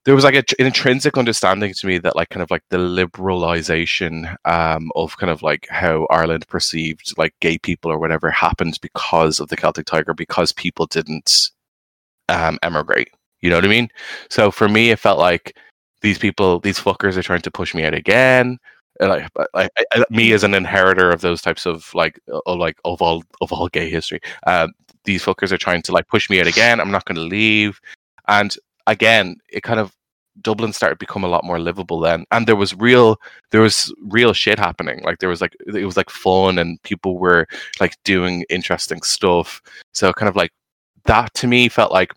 [0.08, 2.78] There was like a, an intrinsic understanding to me that like kind of like the
[2.78, 8.80] liberalization um, of kind of like how Ireland perceived like gay people or whatever happened
[8.82, 11.50] because of the Celtic Tiger because people didn't
[12.30, 13.10] um, emigrate.
[13.42, 13.90] You know what I mean?
[14.30, 15.58] So for me, it felt like
[16.02, 18.60] these people, these fuckers, are trying to push me out again.
[19.02, 19.72] Like, like
[20.10, 23.68] me as an inheritor of those types of like, of like of all of all
[23.68, 24.70] gay history, uh,
[25.04, 26.80] these fuckers are trying to like push me out again.
[26.80, 27.82] I'm not going to leave,
[28.30, 28.56] and
[28.88, 29.97] again, it kind of
[30.42, 33.20] Dublin started to become a lot more livable then, and there was real
[33.52, 35.02] there was real shit happening.
[35.04, 37.48] Like there was like it was like fun, and people were
[37.80, 39.62] like doing interesting stuff.
[39.94, 40.52] So kind of like
[41.06, 42.14] that to me felt like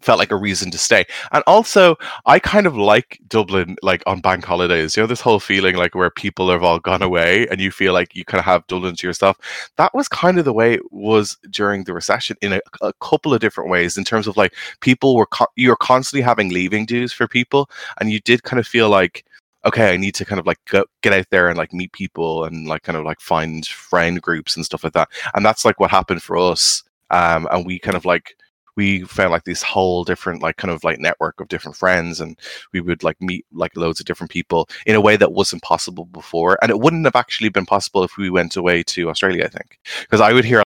[0.00, 1.04] felt like a reason to stay.
[1.32, 1.96] And also,
[2.26, 4.96] I kind of like Dublin, like on bank holidays.
[4.96, 7.92] You know, this whole feeling like where people have all gone away, and you feel
[7.92, 9.36] like you kind of have Dublin to yourself.
[9.76, 13.34] That was kind of the way it was during the recession in a, a couple
[13.34, 13.96] of different ways.
[13.96, 17.70] In terms of like people were co- you're constantly having leaving dues for people,
[18.00, 19.24] and you did kind of feel like.
[19.62, 22.44] Okay, I need to kind of like go, get out there and like meet people
[22.44, 25.10] and like kind of like find friend groups and stuff like that.
[25.34, 26.82] And that's like what happened for us.
[27.10, 28.36] Um, and we kind of like
[28.76, 32.38] we found like this whole different like kind of like network of different friends and
[32.72, 36.04] we would like meet like loads of different people in a way that wasn't possible
[36.06, 39.48] before and it wouldn't have actually been possible if we went away to australia i
[39.48, 40.62] think because i would hear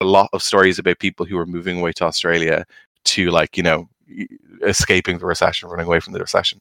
[0.00, 2.64] a lot of stories about people who were moving away to australia
[3.04, 3.88] to like you know
[4.62, 6.60] escaping the recession running away from the recession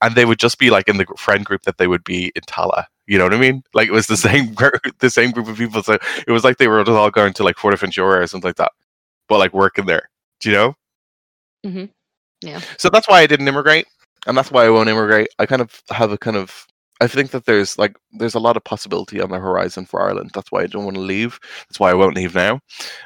[0.00, 2.42] and they would just be like in the friend group that they would be in
[2.46, 3.62] tala you know what i mean?
[3.72, 4.46] Like it was the mm-hmm.
[4.46, 7.34] same gr- the same group of people so it was like they were all going
[7.34, 8.72] to like Fuerteventura or something like that
[9.28, 10.08] but like working there
[10.40, 10.74] Do you know?
[11.64, 11.84] Mm-hmm.
[12.42, 12.60] Yeah.
[12.78, 13.86] So that's why I didn't immigrate,
[14.26, 15.28] and that's why I won't immigrate.
[15.38, 16.66] I kind of have a kind of.
[17.00, 20.30] I think that there's like there's a lot of possibility on the horizon for Ireland.
[20.34, 21.38] That's why I don't want to leave.
[21.68, 22.60] That's why I won't leave now.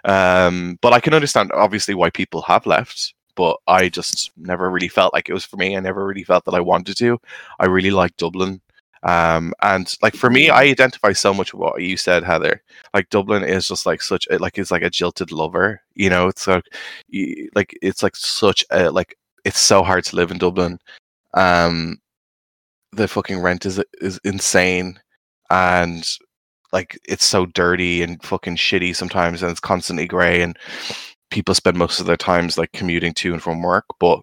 [0.05, 3.15] Um, but I can understand obviously why people have left.
[3.37, 5.77] But I just never really felt like it was for me.
[5.77, 7.19] I never really felt that I wanted to.
[7.59, 8.61] I really like Dublin.
[9.03, 12.63] Um, and like for me, I identify so much with what you said, Heather.
[12.93, 15.81] Like Dublin is just like such a, like it's like a jilted lover.
[15.95, 16.65] You know, it's like
[17.55, 20.79] like it's like such a like it's so hard to live in Dublin.
[21.35, 21.99] Um,
[22.93, 25.01] the fucking rent is is insane,
[25.51, 26.07] and
[26.73, 30.59] like it's so dirty and fucking shitty sometimes, and it's constantly grey, and
[31.31, 33.87] people spend most of their times like commuting to and from work.
[33.99, 34.21] But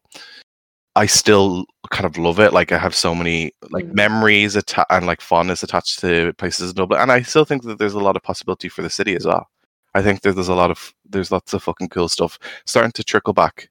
[0.98, 2.54] I still kind of love it.
[2.54, 3.93] Like I have so many like Mm.
[3.93, 7.78] memories atta- and like fondness attached to places in Dublin, and I still think that
[7.80, 9.48] there's a lot of possibility for the city as well.
[9.93, 13.04] I think that there's a lot of there's lots of fucking cool stuff starting to
[13.04, 13.70] trickle back.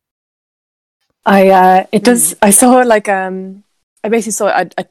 [1.24, 3.64] I uh it does I saw like um
[4.04, 4.84] I basically saw a, a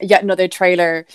[0.00, 1.06] yet another trailer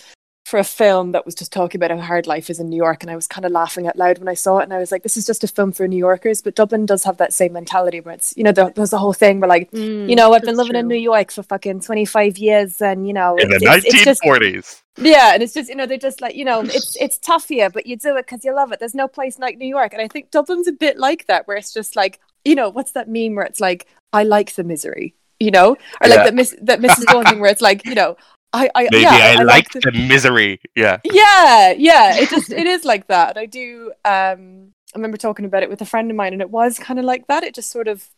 [0.46, 3.02] for a film that was just talking about how hard life is in New York
[3.02, 4.92] and I was kind of laughing out loud when I saw it and I was
[4.92, 7.54] like this is just a film for New Yorkers but Dublin does have that same
[7.54, 10.34] mentality where it's you know there, there's the whole thing where like mm, you know
[10.34, 13.56] I've been living in New York for fucking 25 years and you know In the
[13.56, 14.82] it's, it's, it's just 1940s.
[14.98, 17.70] yeah and it's just you know they're just like you know it's it's tough here
[17.70, 20.02] but you do it because you love it there's no place like New York and
[20.02, 23.08] I think Dublin's a bit like that where it's just like you know what's that
[23.08, 25.72] meme where it's like I like the misery you know
[26.02, 26.24] or like Yeah.
[26.26, 27.06] that miss that Mrs.
[27.12, 28.18] Golding where it's like you know
[28.54, 30.60] I I Maybe yeah, I, like the- the misery.
[30.76, 31.00] Yeah.
[31.04, 35.64] yeah yeah it just it is like that i do um i remember talking about
[35.64, 37.72] it with a friend of mine and it was kind of like that it just
[37.72, 38.10] sort of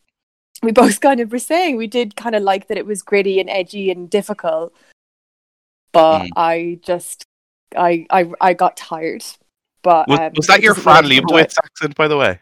[0.62, 3.40] we both kind of were saying we did kind of like that it was gritty
[3.40, 4.72] and edgy and difficult
[5.92, 6.28] but Mm.
[6.36, 7.24] i just
[7.76, 9.24] i i i got tired
[9.82, 11.48] but Was, um, was that your doesn't Fran really enjoy it.
[11.50, 12.38] Lebowitz accent, by the way?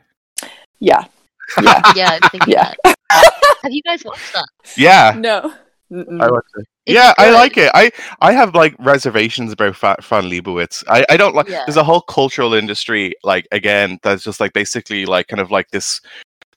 [0.80, 1.04] yeah
[1.62, 2.72] yeah yeah, I think Yeah.
[2.84, 2.96] that.
[3.62, 4.46] Have you guys watched that?
[4.76, 5.14] Yeah.
[5.18, 5.52] no
[5.92, 6.20] Mm-mm.
[6.22, 6.26] I.
[6.56, 7.70] It's yeah, I like it.
[7.74, 10.84] I I have like reservations about Fa- Fran Lebowitz.
[10.88, 11.48] I I don't like.
[11.48, 11.62] Yeah.
[11.66, 15.70] There's a whole cultural industry like again that's just like basically like kind of like
[15.70, 16.00] this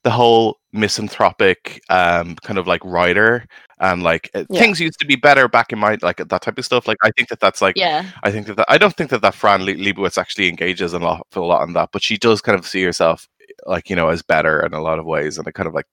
[0.03, 3.45] the whole misanthropic um kind of like writer
[3.79, 4.59] and like uh, Yeah.
[4.59, 7.09] things used to be better back in my like that type of stuff like i
[7.17, 8.05] think that that's like Yeah.
[8.23, 10.99] I think that, that I don't think that that Fran Le- Lebowitz actually engages a
[10.99, 13.27] lot, a lot on that, but she does kind of see herself
[13.65, 15.87] like you know as better in a lot of ways, and it kind of like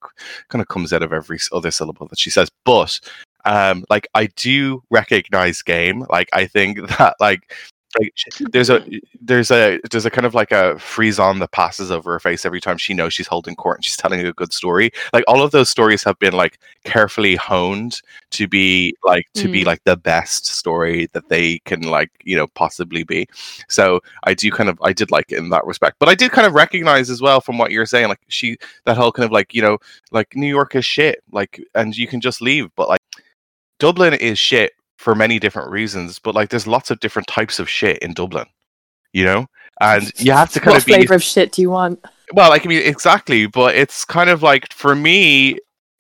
[0.49, 2.51] kind of comes out of every other syllable that she says.
[2.65, 3.01] But
[3.45, 6.07] um, like I do recognize game.
[6.11, 7.53] Like I think that like
[8.01, 8.15] like
[8.53, 8.85] there's a
[9.21, 12.45] there's a there's a kind of like a freeze on that passes over her face
[12.45, 14.91] every time she knows she's holding court and she's telling a good story.
[15.13, 18.01] Like all of those stories have been like carefully honed
[18.33, 19.67] to be like to be Mm.
[19.67, 23.27] like the best story that they can like you know possibly be
[23.69, 26.33] so i do kind of i did like it in that respect but i did
[26.33, 29.31] kind of recognize as well from what you're saying like she that whole kind of
[29.33, 29.79] like you know
[30.11, 33.01] like new york is shit like and you can just leave but like
[33.79, 37.69] dublin is shit for many different reasons but like there's lots of different types of
[37.69, 38.47] shit in dublin
[39.13, 39.47] you know
[39.81, 41.99] and you have to kind what of be flavor of shit do you want
[42.33, 45.59] well, like I mean, exactly, but it's kind of like for me,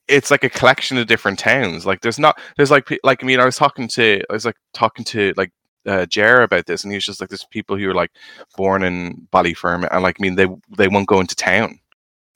[0.09, 1.86] it's like a collection of different towns.
[1.86, 4.57] Like there's not, there's like, like I mean, I was talking to, I was like
[4.72, 5.53] talking to like
[5.86, 8.11] uh, Jer about this, and he was just like, there's people who are like
[8.57, 11.78] born in Ballyferm, and like I mean, they they won't go into town,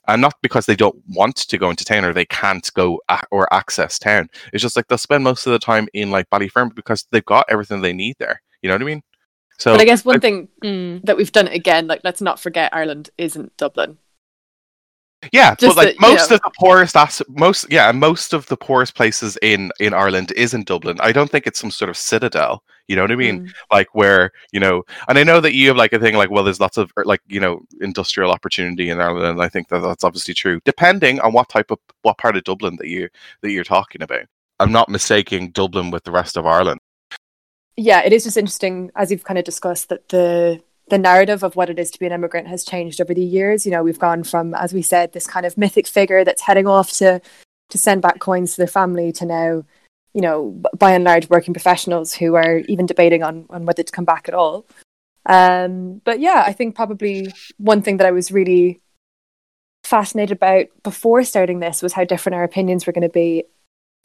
[0.09, 3.23] and not because they don't want to go into town or they can't go a-
[3.31, 4.29] or access town.
[4.53, 7.47] It's just like they'll spend most of the time in like Ballyferm because they've got
[7.49, 8.41] everything they need there.
[8.63, 9.03] You know what I mean?
[9.59, 11.03] So but i guess one like- thing Mm.
[11.05, 13.99] that we've done again like let's not forget ireland isn't dublin
[15.33, 16.37] Yeah, Just but like that, you most know.
[16.37, 20.55] of the poorest ass- most yeah, most of the poorest places in in Ireland is
[20.55, 20.97] in Dublin.
[21.01, 22.63] I don't think it's some sort of citadel.
[22.89, 23.47] You know what I mean?
[23.47, 23.53] Mm.
[23.71, 26.43] Like where you know, and I know that you have like a thing like, well,
[26.43, 29.27] there's lots of er, like you know industrial opportunity in Ireland.
[29.27, 32.45] And I think that that's obviously true, depending on what type of what part of
[32.45, 33.09] Dublin that you
[33.43, 34.27] that you're talking about.
[34.61, 36.81] I'm not mistaking Dublin with the rest of Ireland.
[37.77, 41.55] yeah, it is just interesting, as you've kind of discussed, that the the narrative of
[41.55, 43.67] what it is to be an immigrant has changed over the years.
[43.67, 46.67] You know, we've gone from, as we said, this kind of mythic figure that's heading
[46.67, 47.21] off to
[47.71, 49.63] to send back coins to their family to now,
[50.15, 53.93] you know, by and large, working professionals who are even debating on on whether to
[53.93, 54.67] come back at all.
[55.27, 58.81] Um, but yeah, I think probably one thing that I was really
[59.85, 63.45] fascinated about before starting this was how different our opinions were going to be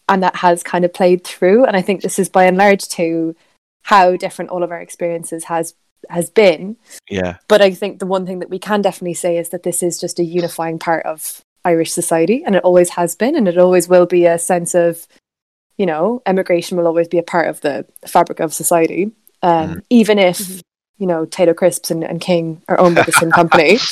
[0.10, 1.66] and that has kind of played through.
[1.66, 3.36] And i think this is by and large to
[3.84, 5.76] how different all of our experiences has
[6.10, 6.78] has been.
[7.10, 9.84] Yeah, but i think the one thing that we can definitely say is that this
[9.84, 13.58] is just a unifying part of irish society and it always has been and it
[13.58, 15.08] always will be a sense of
[15.78, 19.12] you know immigration will always be a part of the fabric of society
[19.42, 20.62] um, even if Mhm.
[21.00, 23.78] you know, Tayto Crisps and, and King are owned by the same company.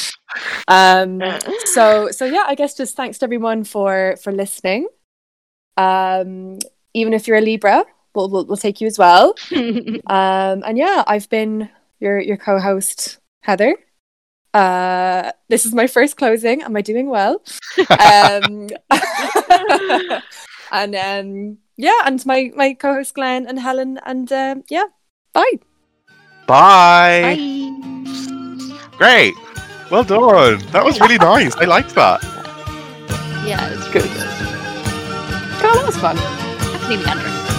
[0.69, 1.19] Um,
[1.65, 4.87] so so yeah, I guess just thanks to everyone for for listening.
[5.75, 6.59] Um,
[6.93, 7.83] even if you're a Libra,
[8.15, 9.35] we'll we'll, we'll take you as well.
[9.51, 11.67] Um, and yeah, I've been
[11.99, 13.75] your your co-host Heather.
[14.53, 16.61] Uh, this is my first closing.
[16.63, 17.41] Am I doing well?
[17.89, 18.69] um,
[20.71, 24.85] and um, yeah, and my my co-host Glenn and Helen, and um, yeah,
[25.33, 25.59] bye.
[26.45, 27.21] Bye.
[27.21, 28.77] Bye.
[28.97, 29.33] Great.
[29.89, 30.59] Well done.
[30.71, 31.55] That was really nice.
[31.55, 32.21] I liked that.
[33.45, 34.03] Yeah, it's Good.
[35.63, 36.17] Oh, that was fun.
[36.17, 37.50] I can even enter.